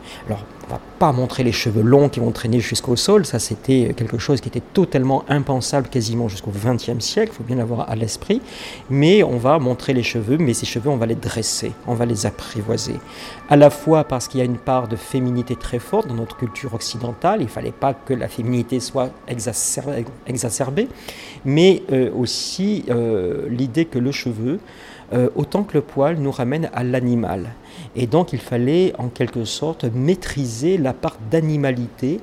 On 0.67 0.73
va 0.73 0.79
pas 0.99 1.11
montrer 1.11 1.43
les 1.43 1.51
cheveux 1.51 1.81
longs 1.81 2.09
qui 2.09 2.19
vont 2.19 2.31
traîner 2.31 2.59
jusqu'au 2.59 2.95
sol, 2.95 3.25
ça 3.25 3.39
c'était 3.39 3.93
quelque 3.95 4.17
chose 4.17 4.41
qui 4.41 4.49
était 4.49 4.61
totalement 4.73 5.25
impensable 5.27 5.87
quasiment 5.89 6.27
jusqu'au 6.27 6.51
XXe 6.51 7.03
siècle, 7.03 7.31
il 7.33 7.37
faut 7.37 7.43
bien 7.43 7.55
l'avoir 7.55 7.89
à 7.89 7.95
l'esprit, 7.95 8.41
mais 8.89 9.23
on 9.23 9.37
va 9.37 9.59
montrer 9.59 9.93
les 9.93 10.03
cheveux, 10.03 10.37
mais 10.37 10.53
ces 10.53 10.65
cheveux 10.65 10.89
on 10.89 10.97
va 10.97 11.05
les 11.05 11.15
dresser, 11.15 11.71
on 11.87 11.93
va 11.93 12.05
les 12.05 12.25
apprivoiser. 12.25 12.95
À 13.49 13.55
la 13.55 13.69
fois 13.69 14.03
parce 14.03 14.27
qu'il 14.27 14.39
y 14.39 14.41
a 14.41 14.45
une 14.45 14.57
part 14.57 14.87
de 14.87 14.95
féminité 14.95 15.55
très 15.55 15.79
forte 15.79 16.07
dans 16.07 16.15
notre 16.15 16.37
culture 16.37 16.73
occidentale, 16.73 17.41
il 17.41 17.49
fallait 17.49 17.71
pas 17.71 17.93
que 17.93 18.13
la 18.13 18.27
féminité 18.27 18.79
soit 18.79 19.09
exacerbée, 20.27 20.87
mais 21.45 21.83
euh, 21.91 22.09
aussi 22.15 22.85
euh, 22.89 23.47
l'idée 23.49 23.85
que 23.85 23.99
le 23.99 24.11
cheveu 24.11 24.59
euh, 25.13 25.29
autant 25.35 25.63
que 25.63 25.75
le 25.75 25.81
poil 25.81 26.17
nous 26.17 26.31
ramène 26.31 26.69
à 26.73 26.83
l'animal. 26.83 27.49
Et 27.95 28.07
donc 28.07 28.33
il 28.33 28.39
fallait 28.39 28.93
en 28.97 29.09
quelque 29.09 29.45
sorte 29.45 29.85
maîtriser 29.93 30.77
la 30.77 30.93
part 30.93 31.17
d'animalité 31.29 32.19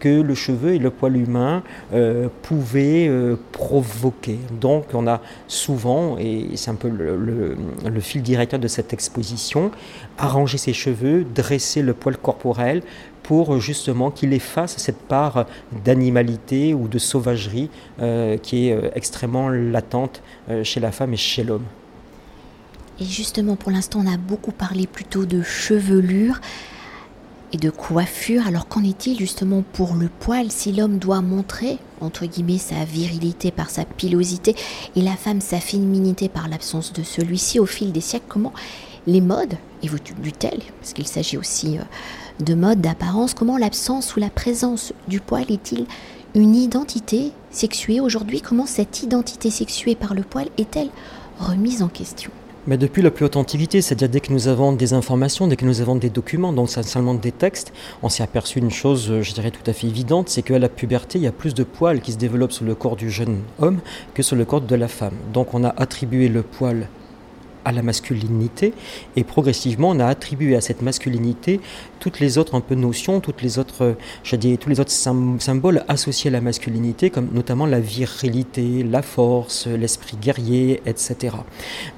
que 0.00 0.20
le 0.20 0.34
cheveu 0.34 0.74
et 0.74 0.78
le 0.80 0.90
poil 0.90 1.16
humain 1.16 1.62
euh, 1.92 2.26
pouvaient 2.42 3.06
euh, 3.06 3.36
provoquer. 3.52 4.40
Donc 4.60 4.86
on 4.94 5.06
a 5.06 5.20
souvent, 5.46 6.18
et 6.18 6.48
c'est 6.56 6.72
un 6.72 6.74
peu 6.74 6.88
le, 6.88 7.16
le, 7.84 8.00
fil 8.00 8.22
directeur 8.22 8.58
de 8.58 8.66
cette 8.66 8.92
exposition, 8.92 9.70
arrangé 10.18 10.58
ses 10.58 10.72
cheveux, 10.72 11.24
dressé 11.24 11.82
le 11.82 11.94
poil 11.94 12.16
corporel 12.16 12.82
pour 13.22 13.60
justement 13.60 14.10
qu'il 14.10 14.32
efface 14.32 14.76
cette 14.78 14.98
part 14.98 15.46
d'animalité 15.84 16.74
ou 16.74 16.88
de 16.88 16.98
sauvagerie 16.98 17.70
qui 18.42 18.68
est 18.68 18.90
extrêmement 18.96 19.48
latente 19.48 20.24
chez 20.64 20.80
la 20.80 20.90
femme 20.90 21.14
et 21.14 21.16
chez 21.16 21.44
l'homme. 21.44 21.62
Et 23.02 23.04
justement, 23.04 23.56
pour 23.56 23.72
l'instant, 23.72 24.00
on 24.04 24.12
a 24.12 24.16
beaucoup 24.16 24.52
parlé 24.52 24.86
plutôt 24.86 25.26
de 25.26 25.42
chevelure 25.42 26.40
et 27.52 27.56
de 27.56 27.68
coiffure. 27.68 28.46
Alors 28.46 28.68
qu'en 28.68 28.84
est-il 28.84 29.18
justement 29.18 29.64
pour 29.72 29.94
le 29.94 30.08
poil 30.08 30.52
Si 30.52 30.70
l'homme 30.70 30.98
doit 30.98 31.20
montrer 31.20 31.80
entre 32.00 32.26
guillemets, 32.26 32.58
sa 32.58 32.84
virilité 32.84 33.50
par 33.50 33.70
sa 33.70 33.84
pilosité 33.84 34.54
et 34.96 35.00
la 35.02 35.16
femme 35.16 35.40
sa 35.40 35.58
féminité 35.60 36.28
par 36.28 36.48
l'absence 36.48 36.92
de 36.92 37.02
celui-ci 37.02 37.58
au 37.58 37.66
fil 37.66 37.92
des 37.92 38.00
siècles, 38.00 38.26
comment 38.28 38.52
les 39.06 39.20
modes 39.20 39.54
évoluent-elles, 39.82 40.62
parce 40.80 40.92
qu'il 40.92 41.08
s'agit 41.08 41.36
aussi 41.36 41.78
euh, 41.78 41.82
de 42.40 42.54
mode 42.54 42.80
d'apparence, 42.80 43.34
comment 43.34 43.56
l'absence 43.56 44.14
ou 44.14 44.20
la 44.20 44.30
présence 44.30 44.92
du 45.08 45.20
poil 45.20 45.50
est-il 45.50 45.86
une 46.34 46.54
identité 46.54 47.32
sexuée 47.50 48.00
aujourd'hui? 48.00 48.40
Comment 48.40 48.66
cette 48.66 49.02
identité 49.02 49.50
sexuée 49.50 49.96
par 49.96 50.14
le 50.14 50.22
poil 50.22 50.48
est-elle 50.56 50.88
remise 51.38 51.82
en 51.82 51.88
question? 51.88 52.30
Mais 52.66 52.76
depuis 52.76 53.02
la 53.02 53.10
plus 53.10 53.24
haute 53.24 53.36
antiquité, 53.36 53.82
c'est-à-dire 53.82 54.08
dès 54.08 54.20
que 54.20 54.32
nous 54.32 54.48
avons 54.48 54.72
des 54.72 54.92
informations, 54.92 55.48
dès 55.48 55.56
que 55.56 55.64
nous 55.64 55.80
avons 55.80 55.96
des 55.96 56.10
documents, 56.10 56.52
donc 56.52 56.70
seulement 56.70 57.14
des 57.14 57.32
textes, 57.32 57.72
on 58.02 58.08
s'est 58.08 58.22
aperçu 58.22 58.58
une 58.58 58.70
chose, 58.70 59.10
euh, 59.10 59.22
je 59.22 59.32
dirais 59.32 59.50
tout 59.50 59.68
à 59.68 59.72
fait 59.72 59.86
évidente, 59.86 60.28
c'est 60.28 60.42
qu'à 60.42 60.58
la 60.58 60.68
puberté, 60.68 61.18
il 61.18 61.24
y 61.24 61.26
a 61.26 61.32
plus 61.32 61.54
de 61.54 61.64
poils 61.64 62.00
qui 62.00 62.12
se 62.12 62.18
développent 62.18 62.52
sur 62.52 62.64
le 62.64 62.74
corps 62.74 62.96
du 62.96 63.10
jeune 63.10 63.40
homme 63.58 63.80
que 64.14 64.22
sur 64.22 64.36
le 64.36 64.44
corps 64.44 64.60
de 64.60 64.74
la 64.76 64.88
femme. 64.88 65.14
Donc 65.32 65.54
on 65.54 65.64
a 65.64 65.70
attribué 65.70 66.28
le 66.28 66.42
poil 66.42 66.88
à 67.64 67.72
la 67.72 67.82
masculinité 67.82 68.72
et 69.16 69.24
progressivement 69.24 69.90
on 69.90 70.00
a 70.00 70.06
attribué 70.06 70.56
à 70.56 70.60
cette 70.60 70.82
masculinité 70.82 71.60
toutes 72.02 72.18
les 72.18 72.36
autres 72.36 72.56
un 72.56 72.60
peu 72.60 72.74
notions, 72.74 73.20
toutes 73.20 73.42
les 73.42 73.60
autres, 73.60 73.94
je 74.24 74.34
dis, 74.34 74.58
tous 74.58 74.68
les 74.68 74.80
autres 74.80 74.90
symboles 74.90 75.84
associés 75.86 76.30
à 76.30 76.32
la 76.32 76.40
masculinité, 76.40 77.10
comme 77.10 77.28
notamment 77.32 77.64
la 77.64 77.78
virilité, 77.78 78.82
la 78.82 79.02
force, 79.02 79.68
l'esprit 79.68 80.16
guerrier, 80.20 80.82
etc. 80.84 81.36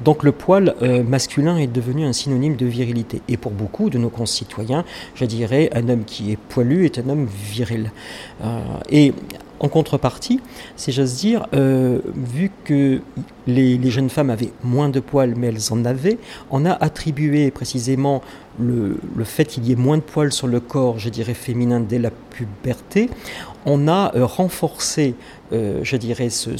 Donc 0.04 0.22
le 0.22 0.32
poil 0.32 0.74
euh, 0.82 1.02
masculin 1.02 1.56
est 1.56 1.72
devenu 1.72 2.04
un 2.04 2.12
synonyme 2.12 2.54
de 2.54 2.66
virilité. 2.66 3.22
Et 3.28 3.38
pour 3.38 3.52
beaucoup 3.52 3.88
de 3.88 3.96
nos 3.96 4.10
concitoyens, 4.10 4.84
je 5.14 5.24
dirais, 5.24 5.70
un 5.72 5.88
homme 5.88 6.04
qui 6.04 6.32
est 6.32 6.36
poilu 6.36 6.84
est 6.84 6.98
un 6.98 7.08
homme 7.08 7.26
viril. 7.26 7.90
Euh, 8.42 8.60
et 8.90 9.14
en 9.64 9.68
contrepartie, 9.68 10.40
si 10.76 10.92
j'ose 10.92 11.14
dire, 11.16 11.46
euh, 11.54 12.00
vu 12.14 12.50
que 12.64 13.00
les, 13.46 13.90
jeunes 13.90 14.10
femmes 14.10 14.30
avaient 14.30 14.52
moins 14.62 14.90
de 14.90 15.00
poils, 15.00 15.34
mais 15.36 15.46
elles 15.48 15.72
en 15.72 15.84
avaient, 15.84 16.18
on 16.50 16.66
a 16.66 16.72
attribué 16.72 17.50
précisément 17.50 18.20
le, 18.58 18.96
fait 19.24 19.44
qu'il 19.44 19.66
y 19.66 19.72
ait 19.72 19.76
moins 19.76 19.96
de 19.96 20.02
poils 20.02 20.32
sur 20.32 20.46
le 20.46 20.60
corps, 20.60 20.98
je 20.98 21.08
dirais 21.08 21.34
féminin, 21.34 21.80
dès 21.80 21.98
la 21.98 22.10
puberté, 22.10 23.10
on 23.66 23.88
a 23.88 24.14
euh, 24.14 24.26
renforcé, 24.26 25.14
euh, 25.52 25.80
je 25.82 25.96
dirais, 25.96 26.28
ce, 26.28 26.50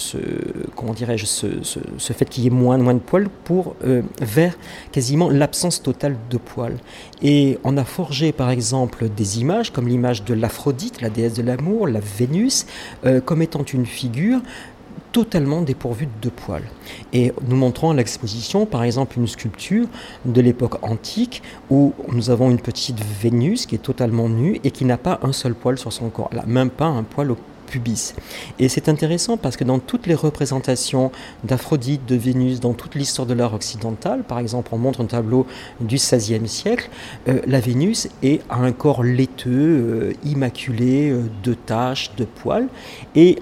comment 0.75 0.95
dirais-je, 0.95 1.27
ce, 1.27 2.13
fait 2.13 2.25
qu'il 2.25 2.45
y 2.45 2.47
ait 2.47 2.51
moins, 2.51 2.79
moins 2.79 2.95
de 2.95 3.01
poils 3.01 3.29
pour 3.45 3.77
euh, 3.85 4.03
vers 4.21 4.57
quasiment 4.93 5.29
l'absence 5.29 5.83
totale 5.83 6.17
de 6.31 6.39
poils. 6.39 6.79
Et 7.23 7.59
on 7.65 7.77
a 7.77 7.85
forgé, 7.85 8.33
par 8.33 8.51
exemple, 8.51 9.09
des 9.09 9.41
images 9.41 9.71
comme 9.71 9.89
l'image 9.89 10.25
de 10.25 10.35
l'Aphrodite, 10.35 11.01
la 11.01 11.11
déesse 11.11 11.35
de 11.35 11.43
l'amour, 11.43 11.87
la 11.87 12.01
Vénus, 12.01 12.67
comme 13.25 13.43
étant 13.43 13.63
une 13.63 13.87
figure 13.87 14.41
totalement 15.15 15.63
dépourvu 15.63 16.09
de 16.21 16.29
poils. 16.29 16.69
Et 17.13 17.33
nous 17.47 17.55
montrons 17.55 17.93
à 17.93 17.95
l'exposition, 17.95 18.67
par 18.67 18.83
exemple, 18.83 19.17
une 19.17 19.29
sculpture 19.29 19.87
de 20.25 20.41
l'époque 20.41 20.83
antique 20.83 21.41
où 21.71 21.93
nous 22.13 22.31
avons 22.31 22.51
une 22.51 22.59
petite 22.59 22.99
Vénus 23.23 23.67
qui 23.67 23.77
est 23.77 23.79
totalement 23.79 24.29
nue 24.29 24.61
et 24.65 24.73
qui 24.73 24.85
n'a 24.85 24.99
pas 24.99 25.21
un 25.23 25.33
seul 25.33 25.55
poil 25.55 25.79
sur 25.79 25.93
son 25.93 26.11
corps, 26.11 26.31
même 26.49 26.69
pas 26.69 26.87
un 26.87 27.05
poil 27.05 27.31
au 27.31 27.37
pubis. 27.69 28.15
Et 28.59 28.69
c'est 28.69 28.89
intéressant 28.89 29.37
parce 29.37 29.57
que 29.57 29.63
dans 29.63 29.79
toutes 29.79 30.09
les 30.09 30.17
représentations 30.17 31.13
d'Aphrodite, 31.45 32.05
de 32.07 32.17
Vénus, 32.17 32.59
dans 32.59 32.75
toute 32.75 32.97
l'histoire 32.97 33.29
de 33.29 33.35
l'art 33.35 33.55
occidental, 33.55 34.25
par 34.25 34.41
exemple, 34.41 34.71
on 34.73 34.79
montre 34.79 35.01
un 35.01 35.07
tableau 35.07 35.47
du 35.81 35.95
XVIe 35.95 36.49
siècle, 36.49 36.91
euh, 37.29 37.41
la 37.47 37.61
Vénus 37.61 38.09
est, 38.25 38.43
a 38.51 38.57
un 38.57 38.73
corps 38.73 39.05
laiteux, 39.05 39.51
euh, 39.51 40.13
immaculé, 40.25 41.11
euh, 41.11 41.23
de 41.45 41.55
taches, 41.55 42.11
de 42.17 42.25
poils, 42.25 42.67
et 43.15 43.39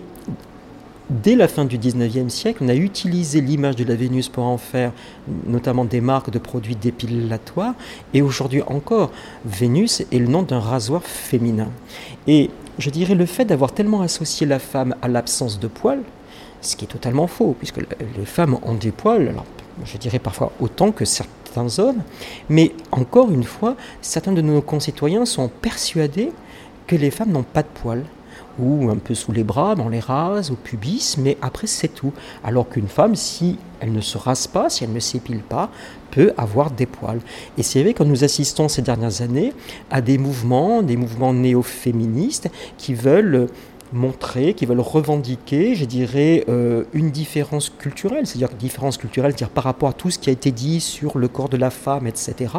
Dès 1.13 1.35
la 1.35 1.47
fin 1.47 1.67
du 1.67 1.77
19e 1.77 2.31
siècle, 2.31 2.65
on 2.65 2.69
a 2.71 2.75
utilisé 2.75 3.43
l'image 3.43 3.77
de 3.77 3.85
la 3.85 3.95
Vénus 3.95 4.31
pour 4.31 4.45
en 4.45 4.57
faire 4.57 4.93
notamment 5.47 5.85
des 5.85 6.01
marques 6.01 6.31
de 6.31 6.39
produits 6.39 6.75
dépilatoires. 6.75 7.75
Et 8.15 8.23
aujourd'hui 8.23 8.63
encore, 8.67 9.11
Vénus 9.45 10.01
est 10.01 10.19
le 10.19 10.27
nom 10.27 10.43
d'un 10.43 10.59
rasoir 10.59 11.03
féminin. 11.03 11.69
Et 12.27 12.49
je 12.79 12.89
dirais 12.89 13.15
le 13.15 13.27
fait 13.27 13.45
d'avoir 13.45 13.73
tellement 13.73 14.01
associé 14.01 14.47
la 14.47 14.59
femme 14.59 14.95
à 15.03 15.09
l'absence 15.09 15.61
de 15.61 15.67
poils, 15.67 16.03
ce 16.63 16.77
qui 16.77 16.87
est 16.87 16.89
totalement 16.89 17.27
faux, 17.27 17.55
puisque 17.59 17.81
les 18.17 18.25
femmes 18.25 18.57
ont 18.63 18.75
des 18.75 18.91
poils, 18.91 19.29
alors 19.29 19.45
je 19.85 19.99
dirais 19.99 20.19
parfois 20.19 20.51
autant 20.61 20.93
que 20.93 21.05
certains 21.05 21.79
hommes, 21.79 22.03
mais 22.49 22.73
encore 22.91 23.31
une 23.31 23.45
fois, 23.45 23.77
certains 24.01 24.33
de 24.33 24.41
nos 24.41 24.63
concitoyens 24.63 25.27
sont 25.27 25.49
persuadés 25.49 26.33
que 26.87 26.97
les 26.97 27.11
femmes 27.11 27.33
n'ont 27.33 27.43
pas 27.43 27.63
de 27.63 27.69
poils 27.83 28.05
ou 28.63 28.91
un 28.91 28.97
peu 28.97 29.15
sous 29.15 29.33
les 29.33 29.45
bras, 29.45 29.75
dans 29.75 29.89
les 29.89 30.01
rase, 30.01 30.51
au 30.51 30.55
pubis, 30.55 31.17
mais 31.19 31.37
après 31.43 31.67
c'est 31.67 31.89
tout. 31.89 32.13
Alors 32.45 32.69
qu'une 32.69 32.89
femme, 32.89 33.17
si 33.17 33.59
elle 33.81 33.93
ne 33.93 34.01
se 34.01 34.17
rase 34.17 34.47
pas, 34.47 34.71
si 34.71 34.85
elle 34.85 34.93
ne 34.93 35.01
s'épile 35.01 35.41
pas, 35.41 35.71
peut 36.13 36.33
avoir 36.37 36.71
des 36.71 36.87
poils. 36.87 37.21
Et 37.59 37.63
c'est 37.63 37.83
vrai 37.83 37.95
que 37.95 38.05
nous 38.05 38.23
assistons 38.23 38.69
ces 38.69 38.83
dernières 38.83 39.23
années 39.23 39.53
à 39.91 40.01
des 40.01 40.19
mouvements, 40.19 40.83
des 40.83 40.97
mouvements 40.97 41.35
néo-féministes 41.35 42.49
qui 42.79 42.95
veulent 42.95 43.49
montrer, 43.93 44.55
qui 44.55 44.67
veulent 44.67 44.81
revendiquer, 44.81 45.75
je 45.75 45.85
dirais, 45.85 46.45
euh, 46.49 46.85
une 46.93 47.11
différence 47.11 47.71
culturelle, 47.71 48.27
c'est-à-dire 48.27 48.49
différence 48.57 48.97
culturelle, 48.97 49.35
dire 49.35 49.51
par 49.51 49.65
rapport 49.65 49.91
à 49.91 49.93
tout 49.93 50.11
ce 50.11 50.19
qui 50.19 50.31
a 50.31 50.33
été 50.33 50.51
dit 50.51 50.81
sur 50.81 51.19
le 51.19 51.29
corps 51.29 51.49
de 51.49 51.57
la 51.57 51.71
femme, 51.71 52.07
etc. 52.07 52.53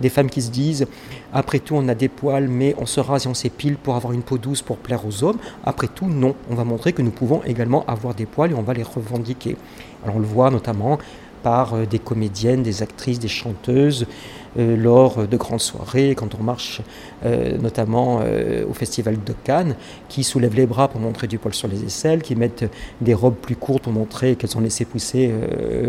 Des 0.00 0.08
femmes 0.08 0.30
qui 0.30 0.42
se 0.42 0.50
disent, 0.50 0.86
après 1.32 1.58
tout, 1.58 1.74
on 1.74 1.88
a 1.88 1.94
des 1.94 2.08
poils, 2.08 2.48
mais 2.48 2.74
on 2.78 2.86
se 2.86 3.00
rase 3.00 3.26
et 3.26 3.28
on 3.28 3.34
s'épile 3.34 3.76
pour 3.76 3.96
avoir 3.96 4.12
une 4.12 4.22
peau 4.22 4.38
douce, 4.38 4.62
pour 4.62 4.78
plaire 4.78 5.06
aux 5.06 5.24
hommes. 5.24 5.38
Après 5.64 5.88
tout, 5.88 6.06
non. 6.06 6.34
On 6.50 6.54
va 6.54 6.64
montrer 6.64 6.92
que 6.92 7.02
nous 7.02 7.10
pouvons 7.10 7.42
également 7.44 7.84
avoir 7.86 8.14
des 8.14 8.26
poils 8.26 8.52
et 8.52 8.54
on 8.54 8.62
va 8.62 8.74
les 8.74 8.82
revendiquer. 8.82 9.56
Alors 10.04 10.16
on 10.16 10.20
le 10.20 10.26
voit 10.26 10.50
notamment 10.50 10.98
par 11.42 11.74
euh, 11.74 11.86
des 11.86 11.98
comédiennes, 11.98 12.62
des 12.62 12.82
actrices, 12.82 13.18
des 13.18 13.28
chanteuses, 13.28 14.06
lors 14.56 15.26
de 15.26 15.36
grandes 15.36 15.60
soirées, 15.60 16.14
quand 16.14 16.34
on 16.38 16.42
marche 16.42 16.80
euh, 17.24 17.58
notamment 17.58 18.20
euh, 18.22 18.64
au 18.68 18.72
Festival 18.72 19.22
de 19.22 19.34
Cannes, 19.44 19.76
qui 20.08 20.24
soulèvent 20.24 20.54
les 20.54 20.66
bras 20.66 20.88
pour 20.88 21.00
montrer 21.00 21.26
du 21.26 21.38
poil 21.38 21.54
sur 21.54 21.68
les 21.68 21.84
aisselles, 21.84 22.22
qui 22.22 22.36
mettent 22.36 22.70
des 23.00 23.14
robes 23.14 23.36
plus 23.36 23.56
courtes 23.56 23.82
pour 23.82 23.92
montrer 23.92 24.36
qu'elles 24.36 24.56
ont 24.56 24.60
laissé 24.60 24.84
pousser 24.84 25.32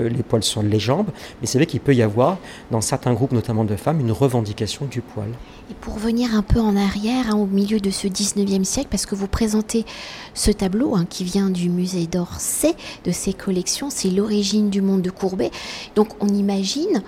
les 0.09 0.23
poils 0.23 0.43
sur 0.43 0.63
les 0.63 0.79
jambes. 0.79 1.07
Mais 1.41 1.47
c'est 1.47 1.57
vrai 1.57 1.65
qu'il 1.65 1.79
peut 1.79 1.95
y 1.95 2.01
avoir, 2.01 2.37
dans 2.71 2.81
certains 2.81 3.13
groupes, 3.13 3.31
notamment 3.31 3.63
de 3.63 3.75
femmes, 3.75 3.99
une 3.99 4.11
revendication 4.11 4.85
du 4.85 5.01
poil. 5.01 5.29
Et 5.69 5.73
pour 5.73 5.97
venir 5.97 6.33
un 6.33 6.43
peu 6.43 6.59
en 6.61 6.75
arrière, 6.77 7.25
hein, 7.29 7.35
au 7.35 7.45
milieu 7.45 7.79
de 7.79 7.89
ce 7.89 8.07
19e 8.07 8.63
siècle, 8.63 8.87
parce 8.89 9.05
que 9.05 9.15
vous 9.15 9.27
présentez 9.27 9.85
ce 10.33 10.51
tableau 10.51 10.95
hein, 10.95 11.05
qui 11.09 11.23
vient 11.23 11.49
du 11.49 11.69
musée 11.69 12.07
d'Orsay, 12.07 12.73
de 13.03 13.11
ses 13.11 13.33
collections, 13.33 13.89
c'est 13.89 14.09
l'origine 14.09 14.69
du 14.69 14.81
monde 14.81 15.01
de 15.01 15.09
Courbet. 15.09 15.51
Donc 15.95 16.09
on 16.21 16.27
imagine 16.27 17.03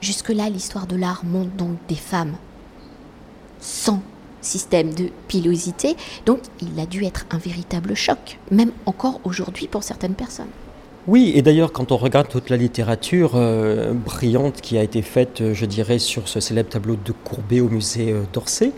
Jusque-là, 0.00 0.48
l'histoire 0.48 0.86
de 0.86 0.96
l'art 0.96 1.24
montre 1.24 1.50
donc 1.56 1.76
des 1.88 1.94
femmes 1.94 2.36
sans 3.60 4.00
système 4.40 4.94
de 4.94 5.08
pilosité, 5.26 5.96
donc 6.24 6.40
il 6.62 6.78
a 6.78 6.86
dû 6.86 7.04
être 7.04 7.26
un 7.30 7.38
véritable 7.38 7.94
choc, 7.94 8.38
même 8.50 8.70
encore 8.86 9.20
aujourd'hui 9.24 9.66
pour 9.66 9.82
certaines 9.82 10.14
personnes. 10.14 10.46
Oui, 11.08 11.32
et 11.34 11.40
d'ailleurs, 11.40 11.72
quand 11.72 11.90
on 11.90 11.96
regarde 11.96 12.28
toute 12.28 12.50
la 12.50 12.58
littérature 12.58 13.32
euh, 13.34 13.94
brillante 13.94 14.60
qui 14.60 14.76
a 14.76 14.82
été 14.82 15.00
faite, 15.00 15.40
euh, 15.40 15.54
je 15.54 15.64
dirais, 15.64 15.98
sur 15.98 16.28
ce 16.28 16.38
célèbre 16.38 16.68
tableau 16.68 16.96
de 17.02 17.12
Courbet 17.12 17.60
au 17.60 17.70
musée 17.70 18.12
euh, 18.12 18.24
d'Orsay, 18.30 18.72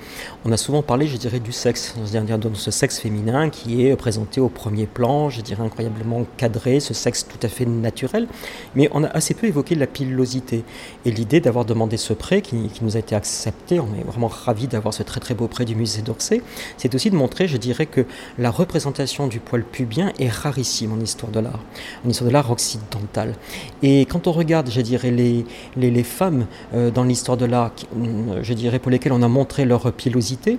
on 0.45 0.53
a 0.53 0.57
souvent 0.57 0.83
parlé, 0.83 1.07
je 1.07 1.17
dirais, 1.17 1.41
du 1.41 1.53
sexe, 1.53 1.95
de 1.97 2.55
ce 2.55 2.71
sexe 2.71 2.99
féminin 2.99 3.51
qui 3.51 3.87
est 3.87 3.97
présenté 3.97 4.41
au 4.41 4.49
premier 4.49 4.87
plan, 4.87 5.29
je 5.29 5.41
dirais 5.43 5.63
incroyablement 5.63 6.25
cadré, 6.37 6.81
ce 6.81 6.95
sexe 6.95 7.27
tout 7.27 7.45
à 7.45 7.49
fait 7.49 7.67
naturel, 7.67 8.27
mais 8.75 8.89
on 8.93 9.05
a 9.05 9.09
assez 9.09 9.35
peu 9.35 9.47
évoqué 9.47 9.75
la 9.75 9.87
pilosité. 9.87 10.65
Et 11.05 11.11
l'idée 11.11 11.41
d'avoir 11.41 11.65
demandé 11.65 11.97
ce 11.97 12.13
prêt 12.13 12.41
qui, 12.41 12.71
nous 12.81 12.97
a 12.97 13.01
été 13.01 13.15
accepté, 13.15 13.81
on 13.81 13.89
est 13.99 14.05
vraiment 14.05 14.29
ravis 14.29 14.67
d'avoir 14.67 14.95
ce 14.95 15.03
très 15.03 15.21
très 15.21 15.35
beau 15.35 15.49
prêt 15.49 15.65
du 15.65 15.75
musée 15.75 16.03
d'Orsay, 16.03 16.43
c'est 16.77 16.95
aussi 16.95 17.11
de 17.11 17.17
montrer, 17.17 17.47
je 17.47 17.57
dirais, 17.57 17.87
que 17.87 18.07
la 18.39 18.51
représentation 18.51 19.27
du 19.27 19.41
poil 19.41 19.65
pubien 19.65 20.13
est 20.19 20.29
rarissime 20.29 20.93
en 20.93 21.01
histoire 21.01 21.33
de 21.33 21.41
l'art 21.41 21.61
de 22.05 22.31
l'art 22.31 22.51
occidental. 22.51 23.35
Et 23.83 24.03
quand 24.03 24.27
on 24.27 24.33
regarde, 24.33 24.71
je 24.71 24.81
dirais, 24.81 25.11
les, 25.11 25.45
les, 25.77 26.03
femmes 26.03 26.47
euh, 26.75 26.91
dans 26.91 27.05
l'histoire 27.05 27.37
de 27.37 27.47
l'art, 27.47 27.73
euh, 27.97 28.41
je 28.43 28.55
dirais, 28.55 28.79
pour 28.79 28.91
lesquelles 28.91 29.13
on 29.13 29.23
a 29.23 29.29
montré 29.29 29.65
leur 29.65 29.93
pilosité, 29.93 30.30
euh, 30.47 30.57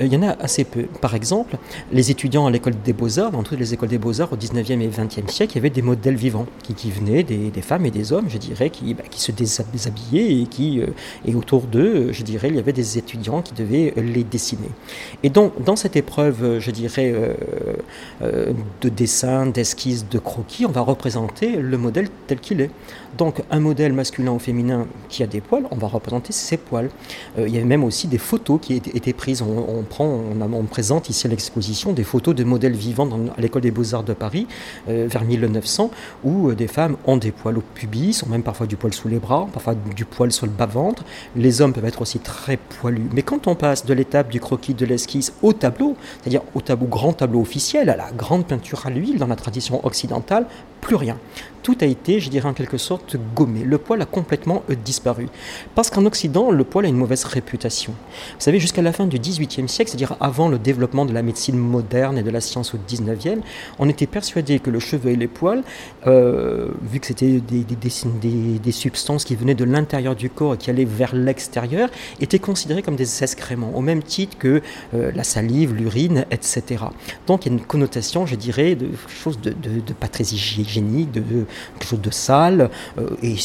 il 0.00 0.12
y 0.12 0.16
en 0.16 0.22
a 0.22 0.30
assez 0.30 0.64
peu. 0.64 0.82
Par 1.00 1.14
exemple, 1.14 1.56
les 1.92 2.10
étudiants 2.10 2.46
à 2.46 2.50
l'école 2.50 2.74
des 2.84 2.92
beaux-arts, 2.92 3.30
dans 3.30 3.42
toutes 3.42 3.58
les 3.58 3.74
écoles 3.74 3.88
des 3.88 3.98
beaux-arts 3.98 4.32
au 4.32 4.36
19e 4.36 4.80
et 4.80 4.88
20e 4.88 5.28
siècle, 5.30 5.52
il 5.52 5.56
y 5.56 5.58
avait 5.58 5.70
des 5.70 5.82
modèles 5.82 6.16
vivants 6.16 6.46
qui, 6.62 6.90
venaient, 6.90 7.22
des, 7.22 7.62
femmes 7.62 7.86
et 7.86 7.90
des 7.90 8.12
hommes, 8.12 8.26
je 8.28 8.38
dirais, 8.38 8.70
qui, 8.70 8.94
bah, 8.94 9.04
se 9.10 9.32
déshabillaient 9.32 10.42
et 10.42 10.46
qui, 10.46 10.80
et 11.24 11.34
autour 11.34 11.62
d'eux, 11.62 12.12
je 12.12 12.22
dirais, 12.22 12.48
il 12.48 12.56
y 12.56 12.58
avait 12.58 12.72
des 12.72 12.98
étudiants 12.98 13.42
qui 13.42 13.54
devaient 13.54 13.94
les 13.96 14.24
dessiner. 14.24 14.68
Et 15.22 15.30
donc, 15.30 15.62
dans 15.62 15.76
cette 15.76 15.96
épreuve, 15.96 16.58
je 16.58 16.70
dirais, 16.70 17.14
de 18.20 18.88
dessin, 18.88 19.46
d'esquisse, 19.46 20.08
de 20.08 20.18
croquis, 20.18 20.66
on 20.66 20.72
va 20.72 20.80
représenter 20.80 21.56
le 21.56 21.78
modèle 21.78 22.08
tel 22.26 22.40
qu'il 22.40 22.60
est. 22.60 22.70
Donc 23.18 23.42
un 23.50 23.60
modèle 23.60 23.92
masculin 23.92 24.32
ou 24.32 24.38
féminin 24.38 24.86
qui 25.08 25.22
a 25.22 25.26
des 25.26 25.40
poils, 25.40 25.64
on 25.70 25.76
va 25.76 25.86
représenter 25.86 26.32
ses 26.32 26.56
poils. 26.56 26.90
Euh, 27.38 27.46
il 27.46 27.54
y 27.54 27.56
avait 27.56 27.66
même 27.66 27.84
aussi 27.84 28.08
des 28.08 28.18
photos 28.18 28.58
qui 28.60 28.74
étaient 28.74 29.12
prises. 29.14 29.42
On, 29.42 30.64
présente 30.64 31.08
ici 31.08 31.26
à 31.26 31.30
l'exposition 31.30 31.92
des 31.92 32.04
photos 32.04 32.34
de 32.34 32.42
modèles 32.42 32.74
vivants 32.74 33.08
à 33.36 33.40
l'école 33.40 33.62
des 33.62 33.70
beaux-arts 33.70 34.02
de 34.02 34.12
Paris 34.12 34.46
euh, 34.88 35.06
vers 35.08 35.24
1900 35.24 35.90
où 36.24 36.48
euh, 36.48 36.54
des 36.54 36.66
femmes 36.66 36.96
ont 37.06 37.16
des 37.16 37.30
poils 37.30 37.58
au 37.58 37.62
pubis, 37.74 38.22
ont 38.26 38.30
même 38.30 38.42
parfois 38.42 38.66
du 38.66 38.76
poil 38.76 38.92
sous 38.92 39.08
les 39.08 39.18
bras, 39.18 39.46
parfois 39.52 39.74
du 39.74 40.04
poil 40.04 40.32
sur 40.32 40.46
le 40.46 40.52
bas-ventre. 40.52 41.04
Les 41.36 41.60
hommes 41.60 41.72
peuvent 41.72 41.84
être 41.84 42.02
aussi 42.02 42.18
très 42.18 42.56
poilus. 42.56 43.08
Mais 43.12 43.22
quand 43.22 43.46
on 43.46 43.54
passe 43.54 43.84
de 43.86 43.94
l'étape 43.94 44.30
du 44.30 44.40
croquis, 44.40 44.74
de 44.74 44.86
l'esquisse 44.86 45.32
au 45.42 45.52
tableau, 45.52 45.96
c'est-à-dire 46.22 46.42
au 46.54 46.60
grand 46.86 47.12
tableau 47.12 47.40
officiel, 47.40 47.90
à 47.90 47.96
la 47.96 48.10
grande 48.10 48.46
peinture 48.46 48.86
à 48.86 48.90
l'huile 48.90 49.18
dans 49.18 49.26
la 49.26 49.36
tradition 49.36 49.84
occidentale, 49.84 50.46
plus 50.84 50.96
rien 50.96 51.18
tout 51.64 51.76
a 51.80 51.86
été, 51.86 52.20
je 52.20 52.28
dirais 52.28 52.48
en 52.48 52.52
quelque 52.52 52.76
sorte, 52.76 53.16
gommé. 53.34 53.64
Le 53.64 53.78
poil 53.78 54.00
a 54.02 54.04
complètement 54.04 54.62
euh, 54.70 54.74
disparu. 54.76 55.28
Parce 55.74 55.88
qu'en 55.88 56.04
Occident, 56.04 56.50
le 56.50 56.62
poil 56.62 56.84
a 56.84 56.88
une 56.88 56.96
mauvaise 56.96 57.24
réputation. 57.24 57.92
Vous 57.92 58.40
savez, 58.40 58.60
jusqu'à 58.60 58.82
la 58.82 58.92
fin 58.92 59.06
du 59.06 59.18
XVIIIe 59.18 59.68
siècle, 59.68 59.90
c'est-à-dire 59.90 60.14
avant 60.20 60.48
le 60.48 60.58
développement 60.58 61.06
de 61.06 61.14
la 61.14 61.22
médecine 61.22 61.56
moderne 61.56 62.18
et 62.18 62.22
de 62.22 62.30
la 62.30 62.42
science 62.42 62.74
au 62.74 62.78
XIXe, 62.86 63.40
on 63.78 63.88
était 63.88 64.06
persuadé 64.06 64.58
que 64.58 64.68
le 64.68 64.78
cheveu 64.78 65.12
et 65.12 65.16
les 65.16 65.26
poils, 65.26 65.62
euh, 66.06 66.68
vu 66.82 67.00
que 67.00 67.06
c'était 67.06 67.40
des, 67.40 68.72
substances 68.72 69.24
qui 69.24 69.34
venaient 69.34 69.54
de 69.54 69.64
l'intérieur 69.64 70.14
du 70.14 70.28
corps 70.28 70.54
et 70.54 70.58
qui 70.58 70.68
allaient 70.68 70.84
vers 70.84 71.14
l'extérieur, 71.14 71.88
étaient 72.20 72.38
considérés 72.38 72.82
comme 72.82 72.96
des 72.96 73.22
excréments, 73.22 73.72
au 73.74 73.80
même 73.80 74.02
titre 74.02 74.36
que 74.36 74.60
euh, 74.92 75.12
la 75.14 75.24
salive, 75.24 75.72
l'urine, 75.72 76.26
etc. 76.30 76.84
Donc 77.26 77.46
il 77.46 77.52
y 77.52 77.54
a 77.54 77.58
une 77.58 77.64
connotation, 77.64 78.26
je 78.26 78.34
dirais, 78.34 78.74
de 78.74 78.88
chose 79.08 79.40
de, 79.40 79.50
de 79.50 79.92
pas 79.94 80.08
très 80.08 80.24
hygiénique, 80.24 80.68
de, 80.80 81.46
quelque 81.78 81.88
chose 81.88 82.00
de 82.00 82.10
sale. 82.10 82.70
Euh, 82.98 83.08
et, 83.22 83.36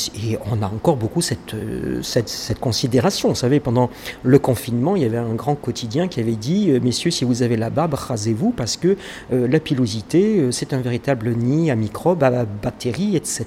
on 0.51 0.61
a 0.61 0.65
encore 0.65 0.97
beaucoup 0.97 1.21
euh, 1.53 2.01
cette, 2.01 2.29
cette, 2.29 2.59
considération. 2.59 3.29
Vous 3.29 3.35
savez, 3.35 3.59
pendant 3.59 3.89
le 4.23 4.39
confinement, 4.39 4.95
il 4.95 5.03
y 5.03 5.05
avait 5.05 5.17
un 5.17 5.33
grand 5.33 5.55
quotidien 5.55 6.07
qui 6.07 6.19
avait 6.19 6.35
dit 6.35 6.71
euh, 6.71 6.79
Messieurs, 6.81 7.11
si 7.11 7.25
vous 7.25 7.43
avez 7.43 7.57
la 7.57 7.69
barbe, 7.69 7.93
rasez-vous 7.93 8.51
parce 8.51 8.77
que 8.77 8.95
la 9.31 9.59
pilosité, 9.59 10.51
c'est 10.51 10.73
un 10.73 10.79
véritable 10.79 11.31
nid 11.35 11.71
à 11.71 11.75
microbes, 11.75 12.23
à 12.23 12.45
bactéries, 12.45 13.15
etc. 13.15 13.45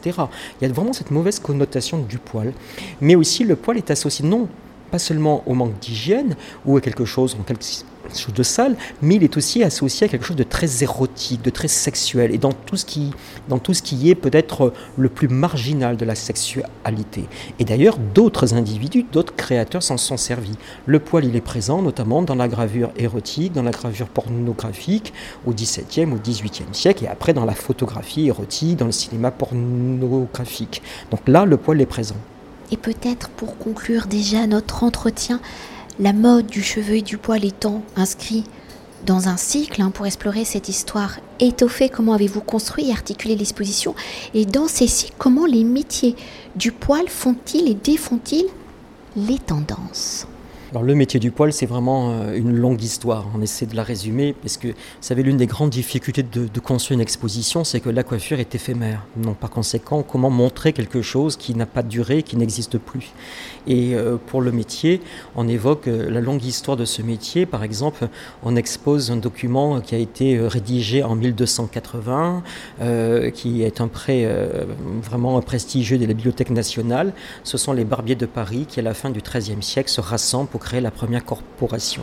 Il 0.61 0.67
y 0.67 0.71
a 0.71 0.73
vraiment 0.73 0.93
cette 0.93 1.11
mauvaise 1.11 1.39
connotation 1.39 1.99
du 1.99 2.19
poil. 2.19 2.53
Mais 3.01 3.15
aussi, 3.15 3.45
le 3.45 3.57
poil 3.57 3.79
est 3.79 3.91
associé 3.91 4.27
non 4.27 4.49
pas 4.91 4.99
seulement 4.99 5.43
au 5.47 5.55
manque 5.55 5.79
d'hygiène 5.81 6.37
ou 6.67 6.77
à 6.77 6.81
quelque 6.81 7.05
chose 7.05 7.37
en 7.41 7.43
quelque 7.43 7.65
chose 8.21 8.35
de 8.35 8.43
sale, 8.43 8.77
mais 9.01 9.17
il 9.17 9.25
est 9.25 9.37
aussi 9.37 9.63
associé 9.63 10.07
à 10.07 10.09
quelque 10.09 10.25
chose 10.25 10.37
de 10.37 10.43
très 10.43 10.83
érotique, 10.83 11.43
de 11.43 11.51
très 11.51 11.69
sexuel, 11.69 12.35
et 12.35 12.39
dans 12.39 12.53
tout 12.53 12.77
ce 12.77 12.85
qui, 12.85 13.11
dans 13.49 13.59
tout 13.59 13.75
ce 13.75 13.83
qui 13.83 14.11
est 14.11 14.15
peut-être 14.15 14.73
le 14.97 15.09
plus 15.09 15.29
marginal 15.29 15.97
de 15.97 16.05
la 16.05 16.15
sexualité. 16.15 17.25
Et 17.59 17.65
d'ailleurs, 17.65 17.99
d'autres 17.99 18.55
individus, 18.55 19.05
d'autres 19.11 19.35
créateurs 19.35 19.83
s'en 19.83 19.97
sont 19.97 20.17
servis. 20.17 20.57
Le 20.87 20.99
poil, 20.99 21.25
il 21.25 21.37
est 21.37 21.41
présent 21.41 21.83
notamment 21.83 22.23
dans 22.23 22.35
la 22.35 22.49
gravure 22.49 22.91
érotique, 22.97 23.53
dans 23.53 23.63
la 23.63 23.71
gravure 23.71 24.09
pornographique 24.09 25.13
au 25.47 25.53
XVIIe, 25.53 26.13
au 26.13 26.19
XVIIIe 26.19 26.73
siècle, 26.73 27.05
et 27.05 27.09
après 27.09 27.33
dans 27.33 27.45
la 27.45 27.55
photographie 27.55 28.27
érotique, 28.27 28.77
dans 28.77 28.87
le 28.87 28.93
cinéma 28.93 29.31
pornographique. 29.31 30.83
Donc 31.11 31.21
là, 31.27 31.45
le 31.45 31.57
poil 31.57 31.81
est 31.81 31.87
présent. 31.87 32.17
Et 32.71 32.77
peut-être 32.77 33.29
pour 33.29 33.59
conclure 33.59 34.07
déjà 34.07 34.47
notre 34.47 34.83
entretien, 34.83 35.41
la 35.99 36.13
mode 36.13 36.47
du 36.47 36.63
cheveu 36.63 36.97
et 36.97 37.03
du 37.03 37.19
poil 37.19 37.45
étant 37.45 37.83
inscrit 37.97 38.45
dans 39.07 39.29
un 39.29 39.37
cycle 39.37 39.83
hein, 39.83 39.91
pour 39.91 40.07
explorer 40.07 40.45
cette 40.45 40.69
histoire 40.69 41.19
étoffée, 41.41 41.89
comment 41.89 42.15
avez-vous 42.15 42.41
construit 42.41 42.89
et 42.89 42.93
articulé 42.93 43.37
l'exposition 43.37 43.95
Et 44.33 44.45
dans 44.45 44.69
ces 44.69 44.87
cycles, 44.87 45.15
comment 45.19 45.47
les 45.47 45.65
métiers 45.65 46.15
du 46.57 46.73
poil 46.73 47.09
font-ils 47.09 47.69
et 47.69 47.75
défont-ils 47.75 48.47
les 49.17 49.39
tendances 49.39 50.27
alors, 50.73 50.85
le 50.85 50.95
métier 50.95 51.21
du 51.21 51.31
poil, 51.31 51.53
c'est 51.53 51.67
vraiment 51.67 52.13
euh, 52.13 52.35
une 52.35 52.57
longue 52.57 52.83
histoire. 52.83 53.27
On 53.37 53.43
essaie 53.43 53.67
de 53.67 53.77
la 53.77 53.83
résumer 53.83 54.33
parce 54.33 54.57
que, 54.57 54.69
vous 54.69 54.75
savez, 55.03 55.23
l'une 55.23 55.37
des 55.37 55.45
grandes 55.45 55.69
difficultés 55.69 56.23
de, 56.23 56.61
construire 56.61 56.97
une 56.97 57.03
exposition, 57.03 57.63
c'est 57.63 57.81
que 57.81 57.91
la 57.91 58.03
coiffure 58.03 58.41
est 58.41 58.55
éphémère. 58.55 59.05
Donc, 59.19 59.37
par 59.37 59.51
conséquent, 59.51 60.03
comment 60.03 60.31
montrer 60.31 60.73
quelque 60.73 61.03
chose 61.03 61.37
qui 61.37 61.55
n'a 61.55 61.67
pas 61.67 61.83
de 61.83 61.89
durée, 61.89 62.23
qui 62.23 62.39
n'existe 62.39 62.79
plus? 62.79 63.13
Et 63.67 63.95
euh, 63.95 64.17
pour 64.17 64.41
le 64.41 64.51
métier, 64.51 65.03
on 65.37 65.47
évoque 65.47 65.89
euh, 65.89 66.09
la 66.09 66.23
longue 66.23 66.43
histoire 66.43 66.79
de 66.79 66.87
ce 66.87 67.03
métier. 67.03 67.45
Par 67.45 67.65
exemple, 67.65 68.09
on 68.43 68.57
expose 68.57 69.11
un 69.11 69.17
document 69.17 69.83
qui 69.83 69.95
a 69.95 69.99
été 69.99 70.39
rédigé 70.41 71.03
en 71.03 71.17
1280, 71.17 72.43
qui 73.35 73.63
est 73.63 73.81
un 73.83 73.89
prêt 73.89 74.27
vraiment 75.03 75.41
prestigieux 75.43 75.99
de 75.99 76.07
la 76.07 76.15
Bibliothèque 76.15 76.51
nationale. 76.51 77.13
Ce 77.45 77.59
sont 77.59 77.75
les 77.75 77.85
barbiers 77.85 78.15
de 78.15 78.27
Paris 78.27 78.65
qui, 78.67 78.81
à 78.81 78.83
la 78.83 78.95
fin 78.95 79.11
du 79.11 79.21
XIIIe 79.21 79.63
siècle, 79.63 79.91
se 79.91 80.01
rassemblent 80.01 80.49
pour 80.49 80.62
créer 80.63 80.81
la 80.81 80.91
première 80.91 81.25
corporation. 81.25 82.03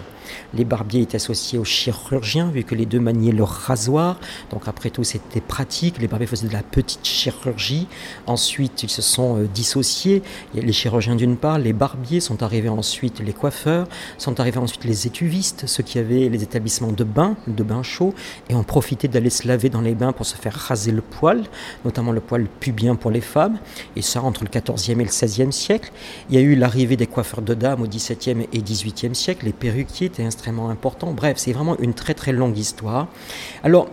Les 0.54 0.66
barbiers 0.66 1.02
étaient 1.02 1.16
associés 1.16 1.58
aux 1.58 1.66
chirurgiens, 1.66 2.50
vu 2.50 2.64
que 2.64 2.76
les 2.76 2.86
deux 2.86 3.00
maniaient 3.00 3.32
leur 3.32 3.50
rasoir. 3.50 4.20
Donc 4.52 4.68
après 4.68 4.90
tout, 4.90 5.04
c'était 5.04 5.42
pratique. 5.42 6.00
Les 6.00 6.08
barbiers 6.08 6.28
faisaient 6.28 6.48
de 6.48 6.54
la 6.54 6.64
petite 6.64 7.06
chirurgie. 7.06 7.88
Ensuite, 8.28 8.84
ils 8.84 8.90
se 8.90 9.02
sont 9.02 9.38
euh, 9.38 9.48
dissociés. 9.48 10.22
Les 10.54 10.74
chirurgiens 10.74 11.16
d'une 11.16 11.38
part, 11.38 11.60
les 11.60 11.74
barbiers 11.74 12.20
sont 12.20 12.44
arrivés 12.44 12.70
ensuite 12.70 13.20
les 13.20 13.34
coiffeurs, 13.34 13.88
sont 14.18 14.40
arrivés 14.40 14.58
ensuite 14.58 14.84
les 14.86 15.08
étuvistes, 15.08 15.66
ceux 15.68 15.84
qui 15.84 16.00
avaient 16.00 16.30
les 16.30 16.44
établissements 16.44 16.92
de 16.92 17.04
bains, 17.04 17.36
de 17.48 17.64
bains 17.64 17.84
chauds, 17.84 18.14
et 18.50 18.56
ont 18.56 18.64
profité 18.64 19.08
d'aller 19.08 19.30
se 19.30 19.48
laver 19.48 19.70
dans 19.70 19.82
les 19.82 19.96
bains 19.96 20.12
pour 20.12 20.26
se 20.26 20.36
faire 20.36 20.54
raser 20.54 20.92
le 20.92 21.02
poil, 21.02 21.44
notamment 21.86 22.12
le 22.12 22.22
poil 22.22 22.48
pubien 22.60 22.96
pour 22.96 23.12
les 23.12 23.22
femmes. 23.22 23.58
Et 23.96 24.02
ça, 24.02 24.22
entre 24.22 24.44
le 24.44 24.50
14e 24.50 24.92
et 24.92 24.96
le 24.96 25.06
16e 25.06 25.52
siècle. 25.52 25.92
Il 26.30 26.36
y 26.36 26.38
a 26.38 26.42
eu 26.42 26.56
l'arrivée 26.56 26.96
des 26.96 27.08
coiffeurs 27.08 27.42
de 27.42 27.54
dames 27.54 27.82
au 27.82 27.88
17e 27.88 28.46
et 28.54 28.60
18e 28.60 29.14
siècle, 29.14 29.46
les 29.46 29.54
perruquiers 29.54 30.12
extrêmement 30.26 30.70
important. 30.70 31.14
Bref, 31.14 31.38
c'est 31.38 31.54
vraiment 31.54 31.78
une 31.80 31.94
très 31.94 32.14
très 32.14 32.32
longue 32.32 32.58
histoire. 32.58 33.08
Alors, 33.64 33.90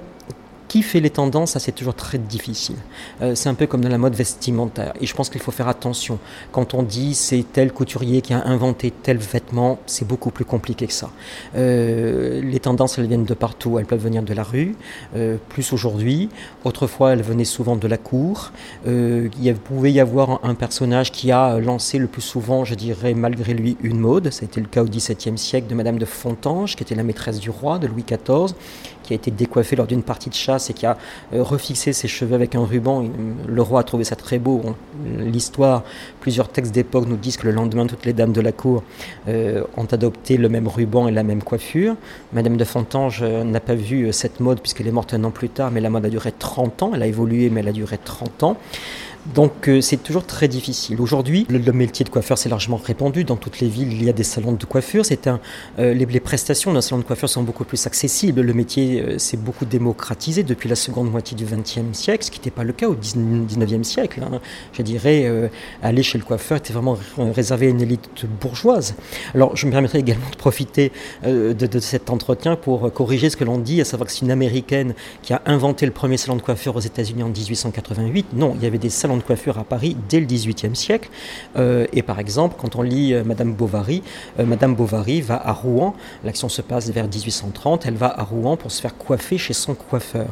qui 0.68 0.82
fait 0.82 1.00
les 1.00 1.10
tendances, 1.10 1.52
ça 1.52 1.60
c'est 1.60 1.72
toujours 1.72 1.94
très 1.94 2.18
difficile. 2.18 2.76
Euh, 3.22 3.34
c'est 3.34 3.48
un 3.48 3.54
peu 3.54 3.66
comme 3.66 3.80
dans 3.80 3.88
la 3.88 3.98
mode 3.98 4.14
vestimentaire. 4.14 4.92
Et 5.00 5.06
je 5.06 5.14
pense 5.14 5.30
qu'il 5.30 5.40
faut 5.40 5.50
faire 5.50 5.68
attention. 5.68 6.18
Quand 6.52 6.74
on 6.74 6.82
dit 6.82 7.14
c'est 7.14 7.44
tel 7.52 7.72
couturier 7.72 8.20
qui 8.22 8.34
a 8.34 8.44
inventé 8.46 8.90
tel 8.90 9.18
vêtement, 9.18 9.78
c'est 9.86 10.06
beaucoup 10.06 10.30
plus 10.30 10.44
compliqué 10.44 10.86
que 10.86 10.92
ça. 10.92 11.10
Euh, 11.56 12.40
les 12.42 12.60
tendances, 12.60 12.98
elles 12.98 13.06
viennent 13.06 13.24
de 13.24 13.34
partout. 13.34 13.78
Elles 13.78 13.86
peuvent 13.86 14.02
venir 14.02 14.22
de 14.22 14.34
la 14.34 14.42
rue, 14.42 14.74
euh, 15.16 15.36
plus 15.48 15.72
aujourd'hui. 15.72 16.28
Autrefois, 16.64 17.12
elles 17.12 17.22
venaient 17.22 17.44
souvent 17.44 17.76
de 17.76 17.88
la 17.88 17.98
cour. 17.98 18.52
il 18.86 19.54
pouvait 19.64 19.92
y 19.92 20.00
avoir 20.00 20.40
un 20.44 20.54
personnage 20.54 21.12
qui 21.12 21.32
a 21.32 21.58
lancé 21.58 21.98
le 21.98 22.06
plus 22.06 22.22
souvent, 22.22 22.64
je 22.64 22.74
dirais, 22.74 23.14
malgré 23.14 23.54
lui, 23.54 23.76
une 23.82 23.98
mode. 23.98 24.30
Ça 24.30 24.42
a 24.42 24.44
été 24.44 24.60
le 24.60 24.66
cas 24.66 24.82
au 24.82 24.86
XVIIe 24.86 25.38
siècle 25.38 25.66
de 25.68 25.74
Madame 25.74 25.98
de 25.98 26.04
Fontange, 26.04 26.76
qui 26.76 26.82
était 26.82 26.94
la 26.94 27.02
maîtresse 27.02 27.40
du 27.40 27.50
roi, 27.50 27.78
de 27.78 27.86
Louis 27.86 28.04
XIV, 28.04 28.54
qui 29.06 29.12
a 29.12 29.16
été 29.16 29.30
décoiffée 29.30 29.76
lors 29.76 29.86
d'une 29.86 30.02
partie 30.02 30.28
de 30.28 30.34
chasse 30.34 30.68
et 30.68 30.74
qui 30.74 30.84
a 30.84 30.98
euh, 31.32 31.42
refixé 31.42 31.92
ses 31.92 32.08
cheveux 32.08 32.34
avec 32.34 32.54
un 32.54 32.64
ruban. 32.64 33.04
Le 33.48 33.62
roi 33.62 33.80
a 33.80 33.82
trouvé 33.84 34.04
ça 34.04 34.16
très 34.16 34.38
beau. 34.38 34.62
L'histoire, 35.18 35.84
plusieurs 36.20 36.48
textes 36.48 36.74
d'époque 36.74 37.06
nous 37.06 37.16
disent 37.16 37.36
que 37.36 37.46
le 37.46 37.52
lendemain, 37.52 37.86
toutes 37.86 38.04
les 38.04 38.12
dames 38.12 38.32
de 38.32 38.40
la 38.40 38.52
cour 38.52 38.82
euh, 39.28 39.62
ont 39.76 39.86
adopté 39.86 40.36
le 40.36 40.48
même 40.48 40.68
ruban 40.68 41.08
et 41.08 41.12
la 41.12 41.22
même 41.22 41.42
coiffure. 41.42 41.96
Madame 42.32 42.56
de 42.56 42.64
Fontange 42.64 43.20
euh, 43.22 43.44
n'a 43.44 43.60
pas 43.60 43.74
vu 43.74 44.12
cette 44.12 44.40
mode 44.40 44.60
puisqu'elle 44.60 44.88
est 44.88 44.92
morte 44.92 45.14
un 45.14 45.24
an 45.24 45.30
plus 45.30 45.48
tard, 45.48 45.70
mais 45.70 45.80
la 45.80 45.90
mode 45.90 46.04
a 46.04 46.10
duré 46.10 46.32
30 46.32 46.82
ans. 46.82 46.90
Elle 46.94 47.02
a 47.02 47.06
évolué, 47.06 47.48
mais 47.48 47.60
elle 47.60 47.68
a 47.68 47.72
duré 47.72 47.98
30 47.98 48.42
ans. 48.42 48.56
Donc 49.34 49.68
euh, 49.68 49.80
c'est 49.80 49.96
toujours 49.96 50.24
très 50.24 50.48
difficile. 50.48 51.00
Aujourd'hui, 51.00 51.46
le, 51.48 51.72
métier 51.72 52.04
de 52.04 52.10
coiffeur 52.10 52.38
s'est 52.38 52.48
largement 52.48 52.76
répandu. 52.76 53.24
Dans 53.24 53.36
toutes 53.36 53.60
les 53.60 53.68
villes, 53.68 53.92
il 53.92 54.04
y 54.04 54.08
a 54.08 54.12
des 54.12 54.22
salons 54.22 54.52
de 54.52 54.64
coiffure. 54.64 55.04
C'est 55.04 55.26
un, 55.26 55.40
euh, 55.78 55.94
les, 55.94 56.20
prestations 56.20 56.72
d'un 56.72 56.80
salon 56.80 57.00
de 57.00 57.06
coiffure 57.06 57.28
sont 57.28 57.42
beaucoup 57.42 57.64
plus 57.64 57.86
accessibles. 57.86 58.40
Le 58.40 58.54
métier 58.54 59.02
euh, 59.02 59.18
s'est 59.18 59.36
beaucoup 59.36 59.64
démocratisé 59.64 60.42
depuis 60.42 60.68
la 60.68 60.76
seconde 60.76 61.10
moitié 61.10 61.36
du 61.36 61.44
XXe 61.44 61.92
siècle, 61.92 62.24
ce 62.24 62.30
qui 62.30 62.38
n'était 62.38 62.50
pas 62.50 62.64
le 62.64 62.72
cas 62.72 62.88
au 62.88 62.94
XIXe 62.94 63.86
siècle. 63.86 64.20
Hein. 64.22 64.40
Je 64.72 64.82
dirais, 64.82 65.50
aller 65.82 66.02
chez 66.02 66.18
le 66.18 66.24
coiffeur 66.24 66.58
était 66.58 66.72
vraiment 66.72 66.98
réservé 67.18 67.66
à 67.66 67.70
une 67.70 67.80
élite 67.80 68.26
bourgeoise. 68.40 68.94
Alors 69.34 69.56
je 69.56 69.66
me 69.66 69.72
permettrai 69.72 69.98
également 69.98 70.28
de 70.30 70.36
profiter 70.36 70.92
de, 71.24 71.52
de, 71.52 71.78
cet 71.78 72.10
entretien 72.10 72.56
pour 72.56 72.92
corriger 72.92 73.30
ce 73.30 73.36
que 73.36 73.44
l'on 73.44 73.58
dit, 73.58 73.80
à 73.80 73.84
savoir 73.84 74.06
que 74.06 74.12
c'est 74.12 74.24
une 74.24 74.30
américaine 74.30 74.94
qui 75.22 75.32
a 75.32 75.42
inventé 75.46 75.86
le 75.86 75.92
premier 75.92 76.16
salon 76.16 76.36
de 76.36 76.42
coiffure 76.42 76.76
aux 76.76 76.80
États-Unis 76.80 77.22
en 77.22 77.28
1888. 77.28 78.26
Non, 78.34 78.54
il 78.56 78.62
y 78.62 78.66
avait 78.66 78.78
des 78.78 78.90
salons 78.90 79.15
de 79.16 79.22
coiffure 79.22 79.58
à 79.58 79.64
Paris 79.64 79.96
dès 80.08 80.20
le 80.20 80.26
XVIIIe 80.26 80.76
siècle. 80.76 81.08
et 81.58 82.02
par 82.02 82.18
exemple, 82.18 82.56
quand 82.58 82.76
on 82.76 82.82
lit 82.82 83.14
Madame 83.24 83.54
Bovary, 83.54 84.02
Madame 84.38 84.74
Bovary 84.74 85.20
va 85.20 85.36
à 85.36 85.52
Rouen, 85.52 85.94
l'action 86.24 86.48
se 86.48 86.62
passe 86.62 86.90
vers 86.90 87.04
1830, 87.04 87.86
elle 87.86 87.94
va 87.94 88.18
à 88.18 88.22
Rouen 88.22 88.56
pour 88.56 88.70
se 88.70 88.80
faire 88.80 88.96
coiffer 88.96 89.38
chez 89.38 89.52
son 89.54 89.74
coiffeur. 89.74 90.28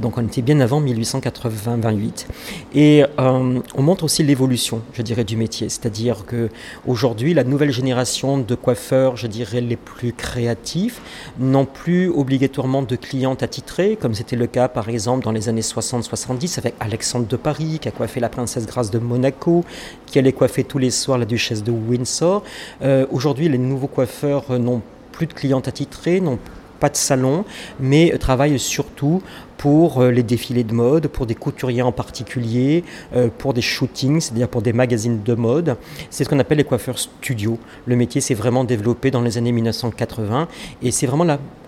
donc 0.00 0.18
on 0.18 0.24
était 0.24 0.42
bien 0.42 0.60
avant 0.60 0.80
1888. 0.80 2.26
Et 2.74 3.04
on 3.18 3.62
montre 3.78 4.04
aussi 4.04 4.22
l'évolution, 4.22 4.82
je 4.92 5.02
dirais, 5.02 5.24
du 5.24 5.36
métier. 5.36 5.68
C'est-à-dire 5.68 6.24
que 6.26 6.48
aujourd'hui, 6.86 7.34
la 7.34 7.44
nouvelle 7.44 7.70
génération 7.70 8.38
de 8.38 8.54
coiffeurs, 8.54 9.16
je 9.16 9.26
dirais, 9.26 9.60
les 9.60 9.76
plus 9.76 10.12
créatifs, 10.12 11.00
n'ont 11.38 11.66
plus 11.66 12.08
obligatoirement 12.08 12.82
de 12.82 12.96
clientes 12.96 13.42
attitrées, 13.42 13.96
comme 14.00 14.14
c'était 14.14 14.36
le 14.36 14.46
cas 14.46 14.68
par 14.68 14.88
exemple 14.88 15.24
dans 15.24 15.32
les 15.32 15.48
années 15.48 15.60
60-70 15.60 16.58
avec 16.58 16.74
Alexandre 16.80 17.26
de 17.26 17.36
Paris, 17.36 17.78
qui 17.80 17.88
a 17.88 17.90
coiffé 17.90 18.13
la 18.20 18.28
princesse 18.28 18.66
Grâce 18.66 18.90
de 18.90 18.98
Monaco, 18.98 19.64
qui 20.06 20.18
allait 20.18 20.32
coiffer 20.32 20.64
tous 20.64 20.78
les 20.78 20.90
soirs 20.90 21.18
la 21.18 21.24
duchesse 21.24 21.62
de 21.62 21.72
Windsor. 21.72 22.42
Euh, 22.82 23.06
aujourd'hui, 23.10 23.48
les 23.48 23.58
nouveaux 23.58 23.86
coiffeurs 23.86 24.58
n'ont 24.58 24.82
plus 25.12 25.26
de 25.26 25.32
clientes 25.32 25.68
attitrées, 25.68 26.20
n'ont 26.20 26.38
pas 26.80 26.88
de 26.88 26.96
salon, 26.96 27.44
mais 27.80 28.16
travaillent 28.18 28.58
surtout 28.58 29.22
pour 29.56 30.02
euh, 30.02 30.10
les 30.10 30.22
défilés 30.22 30.64
de 30.64 30.74
mode, 30.74 31.06
pour 31.08 31.24
des 31.26 31.34
couturiers 31.34 31.82
en 31.82 31.92
particulier, 31.92 32.84
euh, 33.14 33.28
pour 33.38 33.54
des 33.54 33.62
shootings, 33.62 34.20
c'est-à-dire 34.20 34.48
pour 34.48 34.60
des 34.60 34.72
magazines 34.72 35.22
de 35.22 35.34
mode. 35.34 35.76
C'est 36.10 36.24
ce 36.24 36.28
qu'on 36.28 36.38
appelle 36.38 36.58
les 36.58 36.64
coiffeurs 36.64 36.98
studio. 36.98 37.58
Le 37.86 37.96
métier 37.96 38.20
s'est 38.20 38.34
vraiment 38.34 38.64
développé 38.64 39.10
dans 39.10 39.22
les 39.22 39.38
années 39.38 39.52
1980 39.52 40.48
et 40.82 40.90
c'est 40.90 41.06
vraiment 41.06 41.24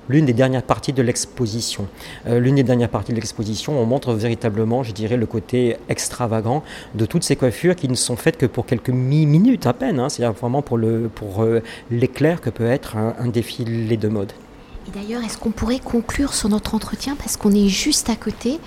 l'une 0.08 0.26
des 0.26 0.32
dernières 0.32 0.62
parties 0.62 0.92
de 0.92 1.02
l'exposition. 1.02 1.88
Euh, 2.26 2.38
l'une 2.38 2.56
des 2.56 2.62
dernières 2.62 2.88
parties 2.88 3.12
de 3.12 3.16
l'exposition, 3.16 3.80
on 3.80 3.86
montre 3.86 4.12
véritablement, 4.12 4.82
je 4.82 4.92
dirais, 4.92 5.16
le 5.16 5.26
côté 5.26 5.76
extravagant 5.88 6.62
de 6.94 7.06
toutes 7.06 7.24
ces 7.24 7.36
coiffures 7.36 7.76
qui 7.76 7.88
ne 7.88 7.94
sont 7.94 8.16
faites 8.16 8.36
que 8.36 8.46
pour 8.46 8.66
quelques 8.66 8.90
minutes 8.90 9.66
à 9.66 9.72
peine. 9.72 10.00
Hein. 10.00 10.08
C'est-à-dire 10.08 10.38
vraiment 10.38 10.62
pour, 10.62 10.78
le, 10.78 11.10
pour 11.14 11.44
l'éclair 11.90 12.40
que 12.40 12.50
peut 12.50 12.66
être 12.66 12.96
un 12.96 13.28
défilé 13.28 13.96
de 13.96 14.08
mode. 14.08 14.32
Et 14.86 14.90
d'ailleurs, 14.90 15.24
est-ce 15.24 15.38
qu'on 15.38 15.50
pourrait 15.50 15.80
conclure 15.80 16.32
sur 16.32 16.48
notre 16.48 16.74
entretien 16.74 17.16
parce 17.16 17.36
qu'on 17.36 17.52
est 17.52 17.68
juste 17.68 18.08
à 18.08 18.16
côté? 18.16 18.60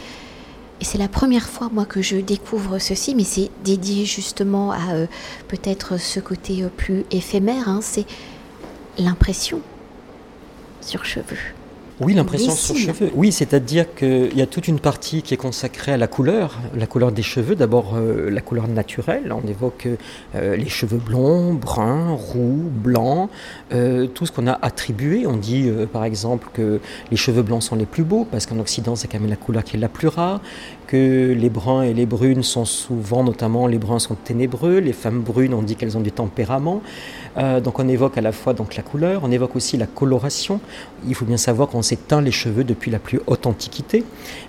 Et 0.82 0.86
c'est 0.86 0.97
la 0.97 1.08
première 1.08 1.47
fois, 1.47 1.69
moi, 1.71 1.86
que 1.86 2.02
je 2.02 2.17
découvre 2.17 2.80
ceci, 2.80 3.15
mais 3.15 3.23
c'est 3.23 3.49
dédié 3.63 4.06
justement 4.06 4.71
à 4.71 4.93
euh, 4.93 5.08
peut-être 5.47 5.99
ce 5.99 6.19
côté 6.19 6.63
euh, 6.63 6.69
plus 6.69 7.06
éphémère, 7.12 7.67
hein, 7.67 7.80
c'est 7.82 8.06
l'impression 8.97 9.62
sur 10.81 11.05
cheveux. 11.05 11.37
Oui, 12.01 12.13
l'impression 12.13 12.53
sur 12.53 12.77
cheveux. 12.77 13.12
Oui, 13.13 13.33
c'est-à-dire 13.33 13.93
qu'il 13.93 14.38
y 14.38 14.41
a 14.41 14.45
toute 14.45 14.69
une 14.69 14.79
partie 14.79 15.21
qui 15.21 15.33
est 15.33 15.38
consacrée 15.38 15.91
à 15.91 15.97
la 15.97 16.07
couleur, 16.07 16.57
la 16.73 16.88
couleur 16.88 17.12
des 17.12 17.21
cheveux. 17.21 17.55
D'abord, 17.55 17.95
euh, 17.95 18.29
la 18.29 18.39
couleur 18.39 18.69
naturelle. 18.69 19.33
On 19.33 19.45
évoque 19.45 19.88
euh, 20.35 20.55
les 20.55 20.69
cheveux 20.69 20.97
blonds, 20.97 21.53
bruns, 21.53 22.13
roux, 22.13 22.69
blancs, 22.71 23.29
euh, 23.73 24.07
tout 24.07 24.25
ce 24.25 24.31
qu'on 24.31 24.47
a 24.47 24.57
attribué. 24.62 25.27
On 25.27 25.35
dit, 25.35 25.69
par 25.91 26.05
exemple, 26.05 26.47
que 26.53 26.79
les 27.12 27.17
cheveux 27.17 27.41
blancs 27.41 27.63
sont 27.63 27.75
les 27.75 27.85
plus 27.85 28.03
beaux, 28.03 28.25
parce 28.29 28.45
qu'en 28.45 28.59
Occident, 28.59 28.95
c'est 28.95 29.09
quand 29.09 29.19
même 29.19 29.29
la 29.29 29.35
couleur 29.35 29.65
qui 29.65 29.75
est 29.75 29.79
la 29.79 29.89
plus 29.89 30.07
rare, 30.07 30.41
que 30.88 31.33
les 31.38 31.49
bruns 31.49 31.83
et 31.83 31.93
les 31.93 32.05
brunes 32.05 32.43
sont 32.43 32.65
souvent, 32.65 33.23
notamment, 33.23 33.67
les 33.67 33.77
bruns 33.77 33.99
sont 33.99 34.15
ténébreux, 34.15 34.79
les 34.79 34.93
femmes 34.93 35.19
brunes, 35.19 35.53
on 35.53 35.62
dit 35.62 35.75
qu'elles 35.75 35.97
ont 35.97 36.01
du 36.01 36.12
tempérament. 36.12 36.81
donc 37.63 37.79
on 37.79 37.88
évoque 37.88 38.17
à 38.17 38.21
la 38.21 38.31
fois 38.31 38.53
donc, 38.53 38.75
la 38.75 38.83
couleur, 38.83 39.21
on 39.23 39.31
évoque 39.31 39.55
aussi 39.55 39.77
la 39.77 39.85
coloration. 39.85 40.62
Il 41.07 41.13
faut 41.13 41.25
bien 41.25 41.38
savoir 41.38 41.67
qu'on 41.67 41.81
s'est 41.89 41.95
teint 41.95 42.21
les 42.21 42.32
cheveux 42.32 42.63
depuis 42.63 42.91
la 42.91 42.99
plus 42.99 43.19
haute 43.25 43.47
antiquité, 43.47 44.04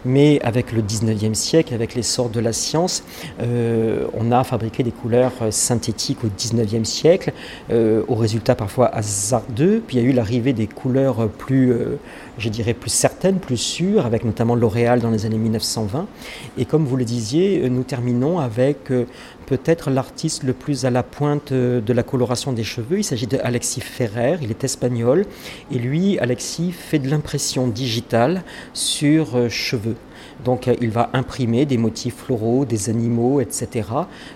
mais 0.05 0.41
avec 0.43 0.73
le 0.73 0.83
19e 0.83 1.33
siècle, 1.33 1.73
avec 1.73 1.95
l'essor 1.95 2.29
de 2.29 2.39
la 2.39 2.53
science, 2.53 3.03
euh, 3.41 4.05
on 4.13 4.31
a 4.31 4.45
fabriqué 4.45 4.83
des 4.83 4.91
couleurs 4.91 5.33
euh, 5.41 5.51
synthétiques 5.51 6.23
au 6.23 6.29
19e 6.29 6.85
siècle, 6.85 7.33
euh, 7.71 8.03
au 8.09 8.15
résultat 8.15 8.55
parfois 8.55 8.95
hasardeux, 8.95 9.83
puis 9.87 9.97
il 9.97 10.03
y 10.03 10.07
a 10.07 10.09
eu 10.09 10.13
l'arrivée 10.13 10.53
des 10.53 10.67
couleurs 10.67 11.29
plus, 11.31 11.73
je 12.37 12.49
dirais, 12.51 12.75
plus 12.75 12.91
certaines, 12.91 13.39
plus 13.39 13.57
sûres, 13.57 14.05
avec 14.05 14.25
notamment 14.25 14.55
L'Oréal 14.55 15.01
dans 15.01 15.11
les 15.11 15.25
années 15.25 15.39
1920. 15.39 16.07
Et 16.59 16.67
comme 16.67 16.85
vous 16.85 16.97
le 16.97 17.05
disiez, 17.05 17.71
nous 17.71 17.85
terminons 17.85 18.39
avec 18.39 18.91
peut-être 19.51 19.91
l'artiste 19.91 20.45
le 20.45 20.53
plus 20.53 20.85
à 20.85 20.91
la 20.91 21.03
pointe 21.03 21.53
de 21.53 21.93
la 21.93 22.05
coloration 22.05 22.53
des 22.53 22.63
cheveux. 22.63 23.01
Il 23.01 23.05
s'agit 23.05 23.27
de 23.27 23.37
Alexis 23.43 23.81
Ferrer, 23.81 24.39
il 24.41 24.51
est 24.51 24.63
espagnol, 24.63 25.27
et 25.73 25.79
lui, 25.79 26.21
Alexis, 26.21 26.71
fait 26.71 27.01
de 27.01 27.11
l'impression 27.11 27.67
digitale 27.67 28.45
sur 28.75 29.37
euh, 29.37 29.49
cheveux. 29.49 29.97
Donc 30.45 30.69
euh, 30.69 30.75
il 30.81 30.91
va 30.91 31.11
imprimer 31.13 31.67
des 31.67 31.77
motifs 31.77 32.17
floraux, 32.17 32.65
des 32.65 32.91
animaux, 32.91 33.41
etc. 33.41 33.89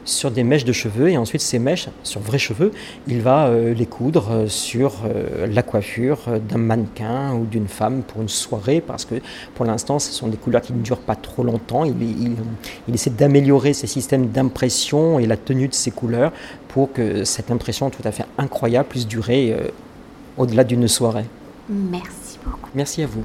sur 0.05 0.31
des 0.31 0.45
mèches 0.45 0.65
de 0.65 0.73
cheveux 0.73 1.11
et 1.11 1.17
ensuite 1.17 1.41
ces 1.41 1.59
mèches, 1.59 1.89
sur 2.03 2.21
vrais 2.21 2.39
cheveux, 2.39 2.73
il 3.07 3.21
va 3.21 3.47
euh, 3.47 3.75
les 3.75 3.87
coudre 3.87 4.47
sur 4.49 4.93
la 5.47 5.63
coiffure 5.63 6.19
d'un 6.49 6.59
mannequin 6.59 7.35
ou 7.35 7.45
d'une 7.45 7.69
femme 7.69 8.03
pour 8.03 8.23
une 8.23 8.29
soirée 8.29 8.81
parce 8.81 9.05
que 9.05 9.17
pour 9.55 9.65
l'instant 9.65 9.99
ce 9.99 10.13
sont 10.13 10.29
des 10.29 10.37
couleurs 10.37 10.63
qui 10.63 10.73
ne 10.73 10.83
durent 10.83 10.99
pas 10.99 11.17
trop 11.17 11.43
longtemps. 11.43 11.85
Il, 11.85 11.95
il 12.89 12.95
essaie 12.95 13.11
d'améliorer 13.11 13.73
ses 13.73 13.87
systèmes 13.87 14.29
d'impression 14.29 15.19
et 15.19 15.27
la 15.27 15.37
tenue 15.37 15.69
de 15.69 15.75
ces 15.75 15.91
couleurs 15.91 16.33
pour 16.69 16.93
que 16.93 17.25
cette 17.25 17.51
impression 17.51 17.91
tout 17.91 18.03
à 18.05 18.13
fait 18.13 18.25
incroyable 18.39 18.89
puisse 18.89 19.07
durer 19.07 19.55
au-delà 20.37 20.65
d'une 20.65 20.89
soirée. 20.89 21.27
Merci. 21.69 22.39
Merci 22.75 23.03
à 23.03 23.07
vous. 23.07 23.25